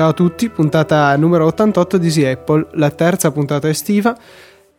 Ciao 0.00 0.08
a 0.08 0.14
tutti, 0.14 0.48
puntata 0.48 1.14
numero 1.16 1.44
88 1.44 1.98
di 1.98 2.06
Easy 2.06 2.24
Apple, 2.24 2.68
la 2.72 2.90
terza 2.90 3.30
puntata 3.32 3.68
estiva 3.68 4.16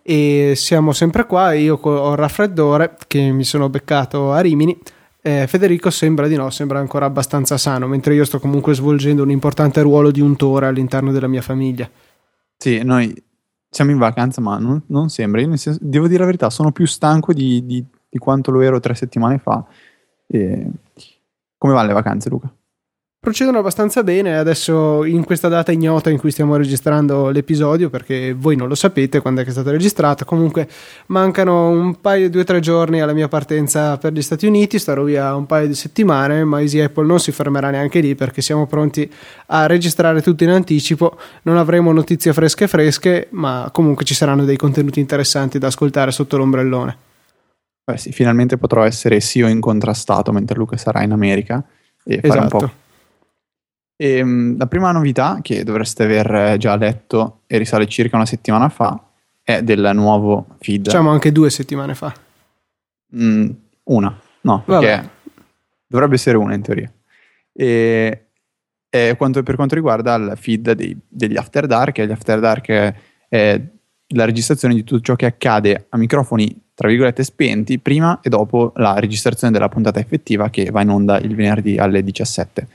e 0.02 0.54
siamo 0.55 0.93
sempre 0.93 1.28
qua, 1.28 1.54
io 1.54 1.75
ho 1.79 2.11
il 2.14 2.18
raffreddore 2.18 2.97
che 3.05 3.29
mi 3.29 3.43
sono 3.43 3.70
beccato 3.70 4.32
a 4.32 4.39
Rimini. 4.39 4.75
Eh, 5.21 5.46
Federico 5.46 5.92
sembra 5.92 6.28
di 6.28 6.36
no, 6.36 6.50
sembra 6.50 6.79
ancora 6.79 7.05
abbastanza 7.05 7.60
sano, 7.60 7.86
mentre 7.86 8.15
io 8.15 8.25
sto 8.25 8.39
comunque 8.39 8.73
svolgendo 8.73 9.21
un 9.21 9.29
importante 9.29 9.84
ruolo 9.84 10.10
di 10.10 10.21
untore 10.21 10.65
all'interno 10.65 11.11
della 11.11 11.28
mia 11.28 11.43
famiglia. 11.43 11.88
Sì, 12.57 12.82
noi 12.82 13.14
siamo 13.69 13.92
in 13.92 14.00
vacanza, 14.00 14.42
ma 14.42 14.57
non, 14.57 14.82
non 14.88 15.10
sembra. 15.10 15.39
Io 15.39 15.56
senso, 15.56 15.78
devo 15.83 16.07
dire 16.07 16.21
la 16.21 16.25
verità, 16.25 16.50
sono 16.50 16.71
più 16.71 16.88
stanco 16.88 17.32
di, 17.32 17.64
di, 17.64 17.86
di 18.10 18.18
quanto 18.18 18.50
lo 18.50 18.61
ero 18.61 18.79
tre 18.79 18.96
settimane 18.96 19.38
fa. 19.38 19.64
E... 20.25 20.68
Come 21.60 21.74
vanno 21.74 21.89
le 21.89 21.93
vacanze, 21.93 22.28
Luca? 22.28 22.51
Procedono 23.21 23.60
abbastanza 23.60 24.02
bene. 24.02 24.36
Adesso 24.36 25.06
in 25.06 25.24
questa 25.24 25.48
data 25.48 25.71
ignota 25.71 26.10
in 26.10 26.18
cui 26.18 26.32
stiamo 26.32 26.56
registrando 26.56 27.29
l'episodio 27.29 27.92
perché 27.92 28.34
voi 28.34 28.56
non 28.56 28.68
lo 28.68 28.74
sapete 28.74 29.21
quando 29.21 29.42
è 29.42 29.43
che 29.43 29.52
è 29.52 29.54
stato 29.54 29.70
registrato 29.70 30.25
comunque 30.25 30.68
mancano 31.07 31.70
un 31.70 32.02
paio 32.02 32.31
due 32.31 32.42
o 32.42 32.44
tre 32.44 32.59
giorni 32.59 33.00
alla 33.00 33.14
mia 33.14 33.28
partenza 33.28 34.00
per 34.00 34.12
gli 34.12 34.23
Stati 34.23 34.48
Uniti 34.48 34.80
starò 34.80 35.03
via 35.03 35.36
un 35.36 35.45
paio 35.45 35.67
di 35.67 35.76
settimane 35.76 36.44
ma 36.44 36.62
Easy 36.62 36.80
Apple 36.80 37.06
non 37.06 37.20
si 37.20 37.31
fermerà 37.31 37.70
neanche 37.70 38.00
lì 38.00 38.16
perché 38.16 38.42
siamo 38.42 38.66
pronti 38.66 39.09
a 39.48 39.67
registrare 39.67 40.23
tutto 40.23 40.44
in 40.44 40.50
anticipo. 40.50 41.16
Non 41.44 41.58
avremo 41.58 41.92
notizie 41.92 42.34
fresche 42.34 42.67
fresche 42.67 43.28
ma 43.31 43.70
comunque 43.72 44.03
ci 44.03 44.16
saranno 44.16 44.45
dei 44.45 44.58
contenuti 44.58 45.00
interessanti 45.00 45.59
da 45.59 45.67
ascoltare 45.67 46.09
sotto 46.09 46.38
l'ombrellone. 46.38 46.98
Beh 47.84 47.98
sì, 47.98 48.12
finalmente 48.12 48.58
potrò 48.58 48.84
essere 48.84 49.20
sì 49.20 49.44
o 49.44 49.48
incontrastato 49.48 50.32
mentre 50.32 50.58
Luca 50.58 50.76
sarà 50.76 51.04
in 51.04 51.12
America 51.12 51.64
e 52.04 52.20
fare 52.20 52.40
un 52.40 52.48
po' 52.48 52.58
esatto 52.58 52.82
e, 54.02 54.18
ehm, 54.18 54.58
la 54.58 54.66
prima 54.66 54.92
novità 54.92 55.40
che 55.44 55.64
dovreste 55.64 56.04
aver 56.04 56.34
eh, 56.34 56.58
già 56.58 56.76
letto 56.76 57.42
e 57.46 57.60
risale 57.60 57.86
circa 57.88 58.16
una 58.16 58.26
settimana 58.26 58.68
fa 58.68 59.00
è 59.44 59.62
del 59.62 59.92
nuovo 59.94 60.56
feed. 60.60 60.86
Diciamo 60.86 61.12
anche 61.12 61.32
due 61.32 61.52
settimane 61.52 61.94
fa. 61.94 62.12
Mm, 63.16 63.50
una, 63.84 64.20
no, 64.42 64.64
perché 64.66 64.88
Vabbè. 64.88 65.10
dovrebbe 65.86 66.16
essere 66.16 66.38
una 66.38 66.56
in 66.56 66.64
teoria. 66.64 66.92
E, 67.54 68.26
e 68.90 69.16
quanto, 69.18 69.44
per 69.44 69.56
quanto 69.56 69.76
riguarda 69.76 70.16
il 70.16 70.34
feed 70.36 70.72
dei, 70.72 70.98
degli 71.08 71.38
After 71.38 71.68
Dark, 71.68 72.02
gli 72.02 72.12
After 72.12 72.40
Dark 72.40 72.70
è, 72.70 72.96
è 73.30 73.62
la 74.14 74.26
registrazione 74.26 74.74
di 74.74 74.84
tutto 74.84 75.02
ciò 75.02 75.16
che 75.16 75.28
accade 75.28 75.86
a 75.90 75.98
microfoni 75.98 76.60
tra 76.74 76.88
virgolette 76.88 77.24
spenti 77.24 77.78
prima 77.78 78.20
e 78.22 78.30
dopo 78.30 78.74
la 78.78 78.96
registrazione 78.98 79.54
della 79.54 79.70
puntata 79.70 80.00
effettiva 80.00 80.50
che 80.50 80.72
va 80.72 80.82
in 80.82 80.90
onda 80.90 81.20
il 81.20 81.36
venerdì 81.36 81.78
alle 81.78 82.04
17 82.04 82.68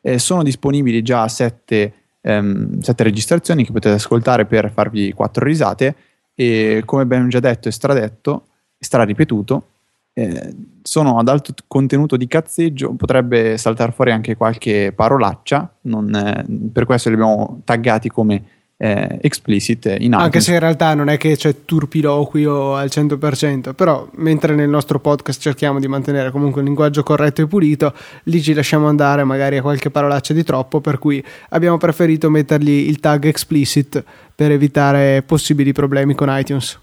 eh, 0.00 0.18
sono 0.18 0.42
disponibili 0.42 1.02
già 1.02 1.26
sette, 1.28 1.92
ehm, 2.20 2.80
sette 2.80 3.02
registrazioni 3.02 3.64
che 3.64 3.72
potete 3.72 3.94
ascoltare 3.94 4.46
per 4.46 4.70
farvi 4.72 5.12
quattro 5.12 5.44
risate 5.44 5.94
e 6.34 6.82
come 6.84 7.02
abbiamo 7.02 7.28
già 7.28 7.40
detto 7.40 7.68
e 7.68 7.72
stradetto, 7.72 8.46
straripetuto, 8.78 9.64
eh, 10.12 10.54
sono 10.82 11.18
ad 11.18 11.28
alto 11.28 11.52
contenuto 11.66 12.16
di 12.16 12.26
cazzeggio, 12.26 12.94
potrebbe 12.94 13.56
saltare 13.58 13.92
fuori 13.92 14.10
anche 14.10 14.36
qualche 14.36 14.92
parolaccia, 14.94 15.76
non, 15.82 16.14
eh, 16.14 16.44
per 16.72 16.84
questo 16.84 17.08
li 17.08 17.14
abbiamo 17.16 17.60
taggati 17.64 18.08
come 18.08 18.42
eh, 18.82 19.18
explicit 19.20 19.84
in 19.84 19.92
iTunes. 19.92 20.22
Anche 20.22 20.40
se 20.40 20.54
in 20.54 20.58
realtà 20.58 20.94
non 20.94 21.10
è 21.10 21.18
che 21.18 21.36
c'è 21.36 21.66
turpiloquio 21.66 22.76
al 22.76 22.88
100%, 22.90 23.74
però 23.74 24.08
mentre 24.14 24.54
nel 24.54 24.70
nostro 24.70 24.98
podcast 24.98 25.38
cerchiamo 25.38 25.78
di 25.78 25.86
mantenere 25.86 26.30
comunque 26.30 26.60
un 26.60 26.66
linguaggio 26.66 27.02
corretto 27.02 27.42
e 27.42 27.46
pulito, 27.46 27.92
lì 28.24 28.40
ci 28.40 28.54
lasciamo 28.54 28.88
andare 28.88 29.22
magari 29.24 29.58
a 29.58 29.62
qualche 29.62 29.90
parolaccia 29.90 30.32
di 30.32 30.42
troppo, 30.44 30.80
per 30.80 30.98
cui 30.98 31.22
abbiamo 31.50 31.76
preferito 31.76 32.30
mettergli 32.30 32.88
il 32.88 33.00
tag 33.00 33.26
explicit 33.26 34.02
per 34.34 34.50
evitare 34.50 35.22
possibili 35.26 35.72
problemi 35.72 36.14
con 36.14 36.28
iTunes. 36.30 36.78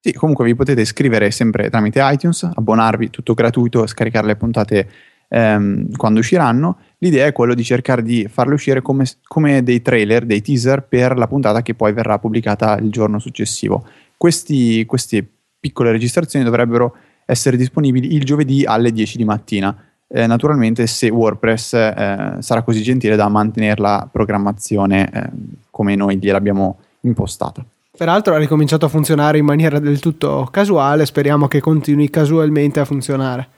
Sì, 0.00 0.12
comunque 0.12 0.44
vi 0.44 0.54
potete 0.54 0.82
iscrivere 0.82 1.30
sempre 1.30 1.70
tramite 1.70 2.00
iTunes, 2.02 2.42
abbonarvi, 2.42 3.08
tutto 3.08 3.32
gratuito, 3.32 3.86
scaricare 3.86 4.26
le 4.26 4.36
puntate 4.36 4.88
ehm, 5.32 5.96
quando 5.96 6.20
usciranno 6.20 6.76
L'idea 7.02 7.26
è 7.26 7.32
quella 7.32 7.54
di 7.54 7.64
cercare 7.64 8.00
di 8.00 8.28
farle 8.30 8.54
uscire 8.54 8.80
come, 8.80 9.04
come, 9.26 9.64
dei 9.64 9.82
trailer, 9.82 10.24
dei 10.24 10.40
teaser 10.40 10.84
per 10.84 11.18
la 11.18 11.26
puntata 11.26 11.60
che 11.60 11.74
poi 11.74 11.92
verrà 11.92 12.20
pubblicata 12.20 12.76
il 12.76 12.90
giorno 12.90 13.18
successivo. 13.18 13.84
Questi, 14.16 14.86
queste 14.86 15.26
piccole 15.58 15.90
registrazioni 15.90 16.44
dovrebbero 16.44 16.94
essere 17.24 17.56
disponibili 17.56 18.14
il 18.14 18.22
giovedì 18.22 18.64
alle 18.64 18.92
10 18.92 19.16
di 19.16 19.24
mattina. 19.24 19.76
Eh, 20.06 20.28
naturalmente 20.28 20.86
se 20.86 21.08
WordPress 21.08 21.72
eh, 21.72 22.36
sarà 22.38 22.62
così 22.62 22.82
gentile 22.82 23.16
da 23.16 23.28
mantenere 23.28 23.80
la 23.80 24.08
programmazione 24.10 25.10
eh, 25.10 25.30
come 25.70 25.96
noi 25.96 26.18
gliel'abbiamo 26.18 26.78
impostata. 27.00 27.64
Peraltro 27.96 28.34
ha 28.34 28.38
ricominciato 28.38 28.86
a 28.86 28.88
funzionare 28.88 29.38
in 29.38 29.44
maniera 29.44 29.80
del 29.80 29.98
tutto 29.98 30.48
casuale, 30.52 31.04
speriamo 31.04 31.48
che 31.48 31.58
continui 31.58 32.10
casualmente 32.10 32.78
a 32.78 32.84
funzionare. 32.84 33.48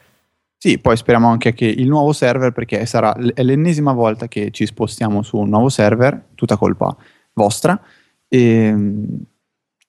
Sì, 0.65 0.79
poi 0.79 0.97
speriamo 0.97 1.29
anche 1.29 1.53
che 1.53 1.67
il 1.67 1.87
nuovo 1.89 2.15
server, 2.15 2.51
perché 2.53 2.87
sarà 2.87 3.13
l- 3.19 3.35
l'ennesima 3.43 3.93
volta 3.93 4.29
che 4.29 4.51
ci 4.51 4.65
spostiamo 4.65 5.21
su 5.21 5.37
un 5.37 5.51
nuovo 5.51 5.69
server, 5.69 6.29
tutta 6.35 6.57
colpa 6.57 6.97
vostra. 7.35 7.79
E, 8.27 8.41
ehm, 8.41 9.25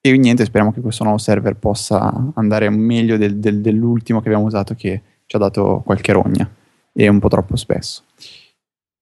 e 0.02 0.16
niente, 0.18 0.44
speriamo 0.44 0.74
che 0.74 0.82
questo 0.82 1.02
nuovo 1.02 1.16
server 1.16 1.56
possa 1.56 2.30
andare 2.34 2.68
meglio 2.68 3.16
del, 3.16 3.38
del, 3.38 3.62
dell'ultimo 3.62 4.20
che 4.20 4.28
abbiamo 4.28 4.44
usato, 4.44 4.74
che 4.74 5.00
ci 5.24 5.36
ha 5.36 5.38
dato 5.38 5.80
qualche 5.82 6.12
rogna 6.12 6.46
e 6.92 7.08
un 7.08 7.20
po' 7.20 7.28
troppo 7.28 7.56
spesso. 7.56 8.02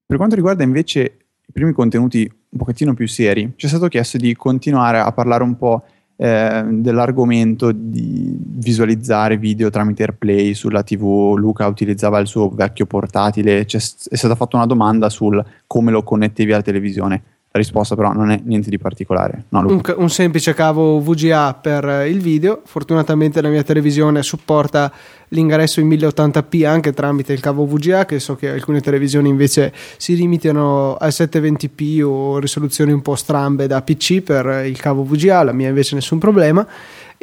Per 0.07 0.17
quanto 0.17 0.37
riguarda 0.37 0.63
invece 0.63 1.01
i 1.45 1.53
primi 1.53 1.73
contenuti 1.73 2.21
un 2.51 2.57
pochettino 2.57 2.95
più 2.95 3.09
seri, 3.09 3.53
ci 3.57 3.67
è 3.67 3.69
stato 3.69 3.89
chiesto 3.89 4.17
di 4.17 4.33
continuare 4.37 5.01
a 5.01 5.11
parlare 5.11 5.43
un 5.43 5.57
po' 5.57 5.83
eh, 6.17 6.65
dell'argomento 6.69 7.73
di 7.73 8.37
visualizzare 8.39 9.37
video 9.37 9.71
tramite 9.71 10.03
AirPlay 10.03 10.55
sulla 10.55 10.83
TV. 10.83 11.35
Luca 11.37 11.67
utilizzava 11.67 12.19
il 12.19 12.27
suo 12.27 12.49
vecchio 12.51 12.87
portatile, 12.87 13.65
C'è, 13.65 13.79
è 13.79 14.17
stata 14.17 14.35
fatta 14.35 14.57
una 14.57 14.67
domanda 14.67 15.09
sul 15.09 15.45
come 15.67 15.91
lo 15.91 16.03
connettevi 16.03 16.53
alla 16.53 16.63
televisione. 16.63 17.23
La 17.57 17.61
risposta 17.61 17.95
però 17.95 18.13
non 18.13 18.33
è 18.33 18.41
niente 18.43 18.69
di 18.69 18.79
particolare. 18.79 19.45
No, 19.51 19.61
un, 19.61 19.81
un, 19.95 20.11
semplice 20.11 20.55
cavo 20.55 20.99
VGA 20.99 21.55
per 21.55 22.05
il 22.09 22.19
video. 22.21 22.63
Fortunatamente 22.65 23.41
la 23.41 23.49
mia 23.49 23.63
televisione 23.63 24.25
supporta 24.25 24.91
l'ingresso 25.29 25.79
in 25.79 25.87
1080p 25.87 26.67
anche 26.67 26.93
tramite 26.93 27.33
il 27.33 27.39
cavo 27.39 27.65
VGA, 27.65 28.07
che 28.07 28.19
so 28.19 28.35
che 28.35 28.51
alcune 28.51 28.81
televisioni 28.81 29.29
invece 29.29 29.73
si 29.99 30.17
limitano 30.17 30.97
a 30.97 31.07
720p 31.07 32.03
o 32.03 32.41
risoluzioni 32.41 32.91
un 32.91 33.03
po' 33.03 33.15
strambe 33.15 33.69
da 33.69 33.83
PC 33.83 34.23
per 34.23 34.67
il 34.67 34.81
cavo 34.81 35.05
VGA, 35.05 35.45
la 35.45 35.53
mia 35.53 35.69
invece 35.69 35.95
nessun 35.95 36.19
problema 36.19 36.67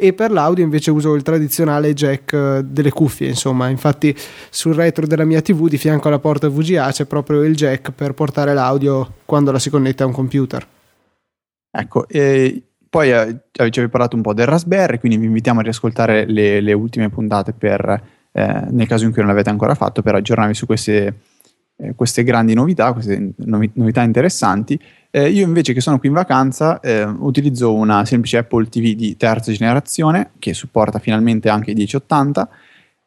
e 0.02 0.12
per 0.14 0.32
l'audio 0.32 0.64
invece 0.64 0.90
uso 0.90 1.14
il 1.14 1.22
tradizionale 1.22 1.94
jack 1.94 2.32
eh, 2.32 2.62
delle 2.64 2.90
cuffie 2.90 3.28
insomma. 3.28 3.68
Infatti 3.68 4.12
sul 4.50 4.74
retro 4.74 5.06
della 5.06 5.24
mia 5.24 5.40
tv 5.40 5.68
di 5.68 5.78
fianco 5.78 6.08
alla 6.08 6.18
porta 6.18 6.48
VGA 6.48 6.90
c'è 6.90 7.04
proprio 7.04 7.44
il 7.44 7.54
jack 7.54 7.92
per 7.92 8.12
portare 8.12 8.52
l'audio 8.52 9.18
quando 9.24 9.52
la 9.52 9.60
si 9.60 9.70
connette 9.70 10.02
a 10.02 10.06
un 10.06 10.12
computer. 10.12 10.66
Ecco 11.70 12.08
e 12.08 12.62
poi 12.90 13.12
eh, 13.12 13.42
ci 13.52 13.78
avevi 13.78 13.88
parlato 13.88 14.16
un 14.16 14.22
po' 14.22 14.34
del 14.34 14.46
Raspberry 14.46 14.98
quindi 14.98 15.18
vi 15.18 15.26
invitiamo 15.26 15.60
a 15.60 15.62
riascoltare 15.62 16.26
le, 16.26 16.60
le 16.60 16.72
ultime 16.72 17.08
puntate 17.08 17.52
per 17.52 18.02
eh, 18.32 18.66
nel 18.70 18.88
caso 18.88 19.04
in 19.04 19.12
cui 19.12 19.20
non 19.20 19.30
l'avete 19.30 19.50
ancora 19.50 19.76
fatto 19.76 20.02
per 20.02 20.16
aggiornarvi 20.16 20.52
su 20.52 20.66
queste, 20.66 21.20
eh, 21.76 21.94
queste 21.94 22.24
grandi 22.24 22.54
novità 22.54 22.92
queste 22.92 23.34
novità 23.36 24.02
interessanti 24.02 24.78
eh, 25.14 25.28
io 25.28 25.44
invece 25.44 25.74
che 25.74 25.82
sono 25.82 25.98
qui 25.98 26.08
in 26.08 26.14
vacanza 26.14 26.80
eh, 26.80 27.04
utilizzo 27.04 27.74
una 27.74 28.06
semplice 28.06 28.38
Apple 28.38 28.66
TV 28.68 28.94
di 28.94 29.14
terza 29.18 29.52
generazione 29.52 30.30
che 30.38 30.54
supporta 30.54 30.98
finalmente 30.98 31.50
anche 31.50 31.72
i 31.72 31.74
1080 31.74 32.48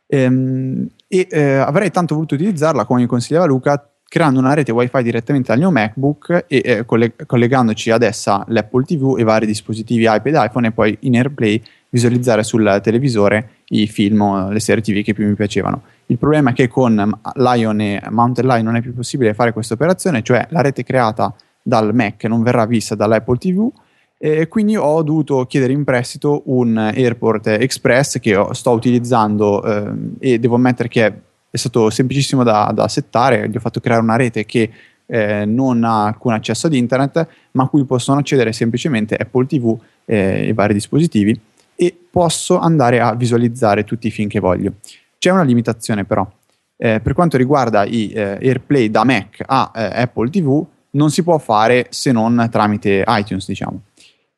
ehm, 0.05 0.87
e 1.07 1.27
eh, 1.29 1.55
avrei 1.55 1.89
tanto 1.89 2.13
voluto 2.13 2.35
utilizzarla 2.35 2.85
come 2.85 3.01
mi 3.01 3.07
consigliava 3.07 3.47
Luca 3.47 3.89
creando 4.07 4.39
una 4.39 4.53
rete 4.53 4.71
wifi 4.71 5.01
direttamente 5.01 5.47
dal 5.47 5.57
mio 5.57 5.71
MacBook 5.71 6.45
e 6.47 6.61
eh, 6.63 6.85
colleg- 6.85 7.25
collegandoci 7.25 7.89
ad 7.89 8.03
essa 8.03 8.45
l'Apple 8.49 8.83
TV 8.83 9.15
e 9.17 9.23
vari 9.23 9.47
dispositivi 9.47 10.03
iPad 10.03 10.45
iPhone 10.47 10.67
e 10.67 10.71
poi 10.71 10.95
in 11.01 11.15
AirPlay 11.15 11.59
visualizzare 11.89 12.43
sul 12.43 12.79
televisore 12.83 13.49
i 13.69 13.87
film 13.87 14.21
o 14.21 14.49
le 14.51 14.59
serie 14.59 14.83
TV 14.83 15.01
che 15.01 15.13
più 15.13 15.25
mi 15.25 15.33
piacevano. 15.33 15.81
Il 16.07 16.17
problema 16.17 16.51
è 16.51 16.53
che 16.53 16.67
con 16.67 17.19
Lion 17.33 17.81
e 17.81 18.01
Mountain 18.11 18.47
Lion 18.47 18.63
non 18.63 18.75
è 18.75 18.81
più 18.81 18.93
possibile 18.93 19.33
fare 19.33 19.53
questa 19.53 19.73
operazione, 19.73 20.21
cioè 20.21 20.45
la 20.51 20.61
rete 20.61 20.83
creata 20.83 21.33
dal 21.67 21.95
Mac, 21.95 22.25
non 22.25 22.43
verrà 22.43 22.67
vista 22.67 22.93
dall'Apple 22.93 23.37
TV 23.37 23.71
e 24.19 24.47
quindi 24.47 24.77
ho 24.77 25.01
dovuto 25.01 25.45
chiedere 25.45 25.73
in 25.73 25.83
prestito 25.83 26.43
un 26.45 26.77
Airport 26.77 27.47
Express 27.47 28.19
che 28.19 28.39
sto 28.51 28.71
utilizzando 28.71 29.63
eh, 29.63 29.91
e 30.19 30.39
devo 30.39 30.55
ammettere 30.55 30.87
che 30.87 31.05
è 31.49 31.57
stato 31.57 31.89
semplicissimo 31.89 32.43
da, 32.43 32.71
da, 32.73 32.87
settare, 32.87 33.49
gli 33.49 33.55
ho 33.55 33.59
fatto 33.59 33.79
creare 33.79 34.01
una 34.01 34.15
rete 34.15 34.45
che 34.45 34.69
eh, 35.07 35.45
non 35.45 35.83
ha 35.83 36.05
alcun 36.05 36.33
accesso 36.33 36.67
ad 36.67 36.75
internet 36.75 37.27
ma 37.51 37.63
a 37.63 37.67
cui 37.67 37.83
possono 37.83 38.19
accedere 38.19 38.53
semplicemente 38.53 39.15
Apple 39.15 39.47
TV 39.47 39.75
eh, 40.05 40.47
e 40.49 40.53
vari 40.53 40.73
dispositivi 40.73 41.39
e 41.75 41.97
posso 42.09 42.59
andare 42.59 43.01
a 43.01 43.15
visualizzare 43.15 43.83
tutti 43.83 44.07
i 44.07 44.11
film 44.11 44.29
che 44.29 44.39
voglio. 44.39 44.73
C'è 45.17 45.31
una 45.31 45.43
limitazione 45.43 46.05
però, 46.05 46.29
eh, 46.77 46.99
per 46.99 47.13
quanto 47.13 47.37
riguarda 47.37 47.85
i 47.85 48.11
eh, 48.11 48.37
AirPlay 48.39 48.91
da 48.91 49.03
Mac 49.03 49.43
a 49.43 49.71
eh, 49.73 50.01
Apple 50.01 50.29
TV 50.29 50.65
non 50.95 51.11
si 51.11 51.23
può 51.23 51.37
fare 51.37 51.87
se 51.89 52.11
non 52.11 52.47
tramite 52.51 53.03
iTunes, 53.07 53.45
diciamo. 53.47 53.81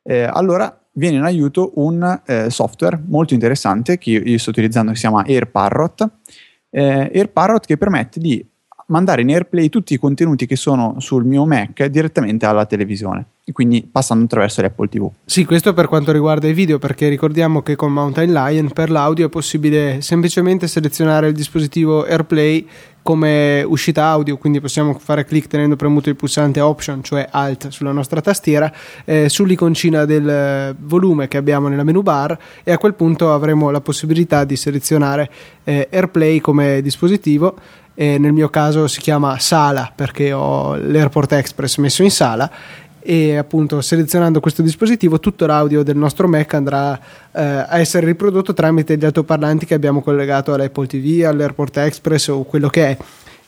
Eh, 0.03 0.23
allora 0.23 0.77
viene 0.93 1.17
in 1.17 1.23
aiuto 1.23 1.71
un 1.75 2.21
eh, 2.25 2.49
software 2.49 3.01
molto 3.05 3.33
interessante 3.33 3.97
che 3.97 4.11
io, 4.11 4.21
io, 4.23 4.37
sto 4.37 4.49
utilizzando 4.49 4.91
che 4.91 4.97
si 4.97 5.07
chiama 5.07 5.23
AirParrot. 5.25 6.09
Eh, 6.69 7.11
AirParrot 7.13 7.65
che 7.65 7.77
permette 7.77 8.19
di 8.19 8.45
mandare 8.87 9.21
in 9.21 9.29
AirPlay 9.29 9.69
tutti 9.69 9.93
i 9.93 9.97
contenuti 9.97 10.45
che 10.45 10.55
sono 10.55 10.99
sul 10.99 11.25
mio 11.25 11.45
Mac 11.45 11.85
direttamente 11.85 12.45
alla 12.45 12.65
televisione, 12.65 13.25
quindi 13.51 13.87
passando 13.89 14.25
attraverso 14.25 14.61
l'Apple 14.61 14.87
TV. 14.89 15.09
Sì, 15.25 15.45
questo 15.45 15.73
per 15.73 15.87
quanto 15.87 16.11
riguarda 16.11 16.47
i 16.47 16.53
video, 16.53 16.79
perché 16.79 17.07
ricordiamo 17.07 17.61
che 17.61 17.75
con 17.75 17.93
Mountain 17.93 18.31
Lion 18.31 18.69
per 18.71 18.89
l'audio 18.89 19.27
è 19.27 19.29
possibile 19.29 20.01
semplicemente 20.01 20.67
selezionare 20.67 21.27
il 21.27 21.33
dispositivo 21.33 22.05
AirPlay 22.05 22.67
come 23.07 23.63
uscita 23.63 24.03
audio, 24.07 24.35
quindi 24.35 24.59
possiamo 24.59 24.93
fare 24.99 25.23
clic 25.23 25.47
tenendo 25.47 25.77
premuto 25.77 26.09
il 26.09 26.17
pulsante 26.17 26.59
Option, 26.59 27.01
cioè 27.01 27.25
Alt 27.31 27.69
sulla 27.69 27.93
nostra 27.93 28.19
tastiera, 28.19 28.69
eh, 29.05 29.29
sull'iconcina 29.29 30.03
del 30.03 30.75
volume 30.77 31.29
che 31.29 31.37
abbiamo 31.37 31.69
nella 31.69 31.85
menu 31.85 32.01
bar 32.01 32.37
e 32.65 32.73
a 32.73 32.77
quel 32.77 32.95
punto 32.95 33.31
avremo 33.31 33.69
la 33.69 33.79
possibilità 33.79 34.43
di 34.43 34.57
selezionare 34.57 35.31
eh, 35.63 35.87
AirPlay 35.89 36.41
come 36.41 36.81
dispositivo. 36.81 37.55
Eh, 37.99 38.19
nel 38.19 38.31
mio 38.31 38.49
caso 38.49 38.87
si 38.87 38.99
chiama 38.99 39.39
sala 39.39 39.91
perché 39.95 40.31
ho 40.31 40.75
l'Airport 40.75 41.31
Express 41.31 41.77
messo 41.77 42.03
in 42.03 42.11
sala 42.11 42.51
e 43.09 43.37
appunto 43.37 43.79
selezionando 43.79 44.41
questo 44.41 44.61
dispositivo 44.61 45.21
tutto 45.21 45.45
l'audio 45.45 45.81
del 45.81 45.95
nostro 45.95 46.27
Mac 46.27 46.53
andrà 46.53 46.99
eh, 47.31 47.41
a 47.41 47.79
essere 47.79 48.05
riprodotto 48.05 48.51
tramite 48.51 48.97
gli 48.97 49.05
altoparlanti 49.05 49.65
che 49.65 49.75
abbiamo 49.75 50.01
collegato 50.01 50.53
all'Apple 50.53 50.87
TV, 50.87 51.23
all'Airport 51.23 51.77
Express 51.77 52.27
o 52.27 52.43
quello 52.43 52.67
che 52.67 52.85
è. 52.85 52.97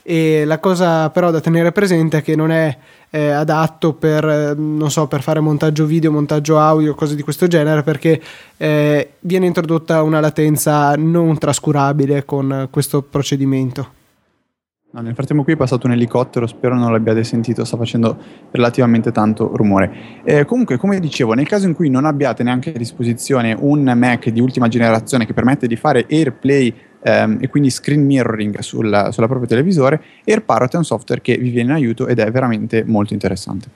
E 0.02 0.46
la 0.46 0.60
cosa 0.60 1.10
però 1.10 1.30
da 1.30 1.42
tenere 1.42 1.74
presente 1.74 2.20
è 2.20 2.22
che 2.22 2.38
non 2.38 2.52
è 2.52 2.78
eh, 3.10 3.32
adatto 3.32 3.92
per, 3.92 4.56
so, 4.88 5.08
per 5.08 5.22
fare 5.22 5.42
montaggio 5.42 5.84
video, 5.84 6.10
montaggio 6.10 6.58
audio, 6.58 6.96
cose 6.96 7.16
di 7.16 7.22
questo 7.22 7.48
genere, 7.48 7.84
perché 7.84 8.22
eh, 8.56 9.10
viene 9.20 9.46
introdotta 9.46 10.02
una 10.04 10.22
latenza 10.22 10.96
non 10.96 11.38
trascurabile 11.38 12.24
con 12.24 12.70
questo 12.72 13.02
procedimento. 13.02 13.99
No, 14.92 15.02
nel 15.02 15.14
frattempo 15.14 15.44
qui 15.44 15.54
è 15.54 15.56
passato 15.56 15.86
un 15.86 15.94
elicottero, 15.94 16.48
spero 16.48 16.74
non 16.74 16.92
l'abbiate 16.92 17.24
sentito, 17.24 17.64
sta 17.64 17.78
facendo 17.78 18.18
relativamente 18.50 19.12
tanto 19.12 19.56
rumore. 19.56 20.22
Eh, 20.24 20.46
comunque, 20.46 20.78
come 20.78 21.00
dicevo, 21.00 21.34
nel 21.34 21.48
caso 21.48 21.68
in 21.68 21.76
cui 21.76 21.92
non 21.92 22.06
abbiate 22.06 22.42
neanche 22.42 22.74
a 22.74 22.78
disposizione 22.78 23.56
un 23.60 23.84
Mac 23.96 24.30
di 24.30 24.40
ultima 24.40 24.68
generazione 24.68 25.28
che 25.28 25.34
permette 25.34 25.68
di 25.68 25.76
fare 25.76 26.08
AirPlay 26.10 26.74
ehm, 27.04 27.38
e 27.40 27.48
quindi 27.50 27.70
screen 27.70 28.04
mirroring 28.04 28.58
sul, 28.62 29.10
sulla 29.12 29.28
propria 29.28 29.48
televisore, 29.48 30.02
AirParrot 30.26 30.74
è 30.74 30.78
un 30.78 30.86
software 30.86 31.22
che 31.22 31.38
vi 31.38 31.52
viene 31.52 31.70
in 31.70 31.76
aiuto 31.76 32.08
ed 32.08 32.18
è 32.18 32.32
veramente 32.32 32.84
molto 32.84 33.14
interessante. 33.14 33.70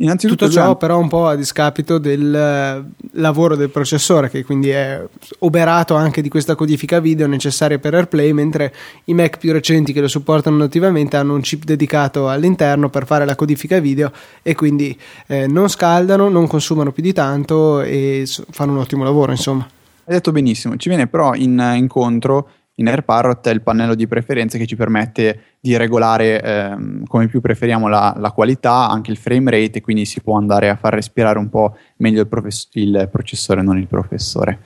Innanzitutto 0.00 0.46
Tutto 0.46 0.58
ciò 0.58 0.76
però 0.76 0.98
un 0.98 1.08
po' 1.08 1.26
a 1.26 1.34
discapito 1.34 1.98
del 1.98 2.34
eh, 2.34 3.08
lavoro 3.20 3.54
del 3.54 3.68
processore 3.68 4.30
che 4.30 4.44
quindi 4.44 4.70
è 4.70 5.02
oberato 5.40 5.94
anche 5.94 6.22
di 6.22 6.30
questa 6.30 6.54
codifica 6.54 7.00
video 7.00 7.26
necessaria 7.26 7.78
per 7.78 7.92
AirPlay 7.92 8.32
mentre 8.32 8.72
i 9.04 9.14
Mac 9.14 9.36
più 9.36 9.52
recenti 9.52 9.92
che 9.92 10.00
lo 10.00 10.08
supportano 10.08 10.56
nativamente 10.56 11.18
hanno 11.18 11.34
un 11.34 11.42
chip 11.42 11.64
dedicato 11.64 12.30
all'interno 12.30 12.88
per 12.88 13.04
fare 13.04 13.26
la 13.26 13.34
codifica 13.34 13.78
video 13.78 14.10
e 14.40 14.54
quindi 14.54 14.98
eh, 15.26 15.46
non 15.46 15.68
scaldano, 15.68 16.30
non 16.30 16.46
consumano 16.46 16.92
più 16.92 17.02
di 17.02 17.12
tanto 17.12 17.82
e 17.82 18.26
fanno 18.50 18.72
un 18.72 18.78
ottimo 18.78 19.04
lavoro 19.04 19.32
insomma. 19.32 19.68
Hai 20.04 20.14
detto 20.14 20.32
benissimo, 20.32 20.76
ci 20.76 20.88
viene 20.88 21.08
però 21.08 21.34
in, 21.34 21.72
incontro 21.76 22.48
in 22.80 22.88
AirParrot 22.88 23.46
è 23.46 23.52
il 23.52 23.60
pannello 23.60 23.94
di 23.94 24.06
preferenze 24.06 24.58
che 24.58 24.66
ci 24.66 24.74
permette 24.74 25.56
di 25.60 25.76
regolare 25.76 26.42
ehm, 26.42 27.04
come 27.04 27.28
più 27.28 27.40
preferiamo 27.40 27.88
la, 27.88 28.14
la, 28.18 28.32
qualità, 28.32 28.88
anche 28.88 29.10
il 29.10 29.18
frame 29.18 29.50
rate 29.50 29.78
e 29.78 29.80
quindi 29.82 30.06
si 30.06 30.20
può 30.22 30.36
andare 30.36 30.70
a 30.70 30.76
far 30.76 30.94
respirare 30.94 31.38
un 31.38 31.50
po' 31.50 31.76
meglio 31.98 32.22
il, 32.22 32.26
profess- 32.26 32.68
il 32.72 33.08
processore, 33.12 33.62
non 33.62 33.76
il 33.78 33.86
professore. 33.86 34.60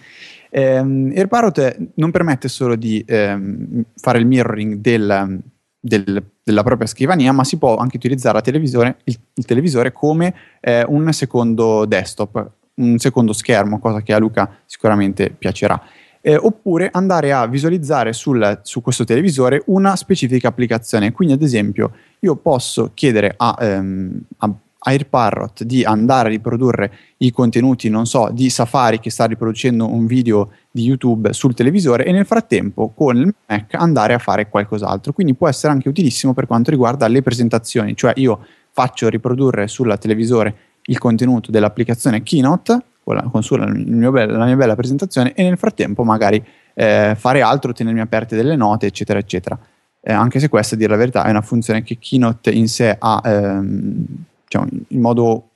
Ehm, 0.51 1.13
AirParrot 1.13 1.91
non 1.97 2.13
permette 2.13 2.47
solo 2.47 2.77
di 2.77 3.05
ehm, 3.05 3.85
fare 3.97 4.19
il 4.19 4.27
mirroring 4.27 4.77
del, 4.77 5.41
del, 5.81 6.25
della 6.41 6.63
propria 6.63 6.87
scrivania, 6.87 7.33
ma 7.33 7.43
si 7.43 7.59
può 7.59 7.77
anche 7.77 7.97
utilizzare 7.97 8.41
televisore, 8.43 8.99
il, 9.05 9.19
il, 9.35 9.45
televisore 9.45 9.91
come 9.91 10.33
eh, 10.61 10.85
un 10.87 11.13
secondo 11.13 11.85
desktop, 11.85 12.51
un 12.75 12.97
secondo 12.99 13.33
schermo, 13.33 13.81
cosa 13.81 14.03
che 14.03 14.13
a 14.13 14.19
Luca 14.19 14.49
sicuramente 14.67 15.31
piacerà 15.31 15.83
eh, 16.27 16.37
oppure 16.37 16.89
andare 16.91 17.33
a 17.33 17.47
visualizzare 17.47 18.15
sul, 18.15 18.61
su 18.63 18.81
questo 18.81 19.05
televisore 19.05 19.63
una 19.67 19.95
specifica 19.95 20.49
applicazione. 20.49 21.13
Quindi, 21.13 21.35
ad 21.35 21.43
esempio, 21.43 21.93
io 22.21 22.35
posso 22.37 22.93
chiedere 22.95 23.35
a, 23.37 23.55
ehm, 23.61 24.21
a 24.39 24.51
AirParrot 24.79 25.65
di 25.65 25.85
andare 25.85 26.29
a 26.29 26.31
riprodurre 26.31 26.93
i 27.19 27.31
contenuti, 27.31 27.91
non 27.91 28.07
so, 28.07 28.31
di 28.33 28.49
Safari 28.49 29.01
che 29.01 29.11
sta 29.11 29.27
riproducendo 29.27 29.87
un 29.87 30.07
video 30.07 30.53
di 30.71 30.85
YouTube 30.85 31.35
sul 31.35 31.53
televisore 31.53 32.07
e 32.07 32.13
nel 32.13 32.25
frattempo 32.25 32.91
con 32.95 33.19
il 33.19 33.35
Mac 33.47 33.75
andare 33.75 34.15
a 34.15 34.19
fare 34.19 34.49
qualcos'altro. 34.49 35.13
Quindi 35.13 35.35
può 35.35 35.47
essere 35.47 35.75
anche 35.75 35.91
utilissimo 35.91 36.33
per 36.33 36.47
quanto 36.47 36.71
riguarda 36.71 37.07
le 37.07 37.21
presentazioni, 37.21 37.95
cioè 37.95 38.15
io 38.17 38.47
faccio 38.71 39.11
riprodurre 39.11 39.69
sul 39.69 39.95
televisore 40.01 40.57
il 40.87 40.99
contenuto 40.99 41.51
dell'applicazione 41.51 42.23
Keynote 42.23 42.83
con, 43.05 43.17
la, 43.17 43.23
con 43.23 43.43
sulla, 43.43 43.67
mio 43.67 44.11
be- 44.11 44.27
la 44.27 44.47
mia 44.47 44.57
bella 44.57 44.75
presentazione 44.75 45.35
e 45.35 45.43
nel 45.43 45.59
frattempo 45.59 46.03
magari 46.03 46.43
eh, 46.73 47.15
fare 47.17 47.43
altro, 47.43 47.73
tenermi 47.73 48.01
aperte 48.01 48.35
delle 48.35 48.57
note, 48.57 48.87
eccetera, 48.87 49.19
eccetera. 49.19 49.59
Eh, 50.01 50.13
anche 50.13 50.41
se 50.41 50.49
questa, 50.49 50.75
a 50.75 50.79
dire 50.79 50.91
la 50.91 50.97
verità, 50.97 51.25
è 51.25 51.31
una 51.31 51.43
funzione 51.43 51.83
che 51.83 51.99
Keynote 51.99 52.51
in 52.51 52.69
sé 52.69 52.97
ha 52.99 53.21
ehm, 53.25 54.07
diciamo, 54.45 54.69
in 54.89 55.01
modo 55.01 55.51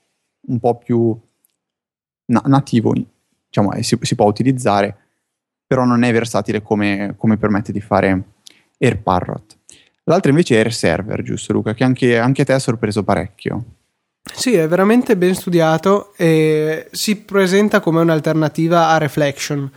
un 0.49 0.59
po' 0.59 0.77
più 0.77 1.19
na- 2.27 2.43
nativo, 2.47 2.95
diciamo, 3.47 3.73
eh, 3.73 3.83
si, 3.83 3.99
si, 4.01 4.15
può 4.15 4.27
utilizzare, 4.27 4.97
però 5.67 5.85
non 5.85 6.03
è 6.03 6.13
versatile 6.13 6.63
come, 6.63 7.15
come 7.17 7.37
permette 7.37 7.73
di 7.73 7.81
fare 7.81 8.23
AirParrot. 8.79 9.57
L'altra 10.05 10.31
invece 10.31 10.55
è 10.55 10.59
AirServer, 10.59 11.23
giusto 11.23 11.53
Luca, 11.53 11.75
che 11.75 11.85
anche, 11.85 12.19
anche 12.19 12.45
te 12.45 12.55
ha 12.55 12.59
sorpreso 12.59 13.05
parecchio. 13.05 13.65
Sì, 14.35 14.55
è 14.55 14.69
veramente 14.69 15.17
ben 15.17 15.35
studiato 15.35 16.13
e 16.17 16.89
si 16.93 17.17
presenta 17.17 17.81
come 17.81 18.01
un'alternativa 18.01 18.89
a 18.89 18.99
Reflection 18.99 19.71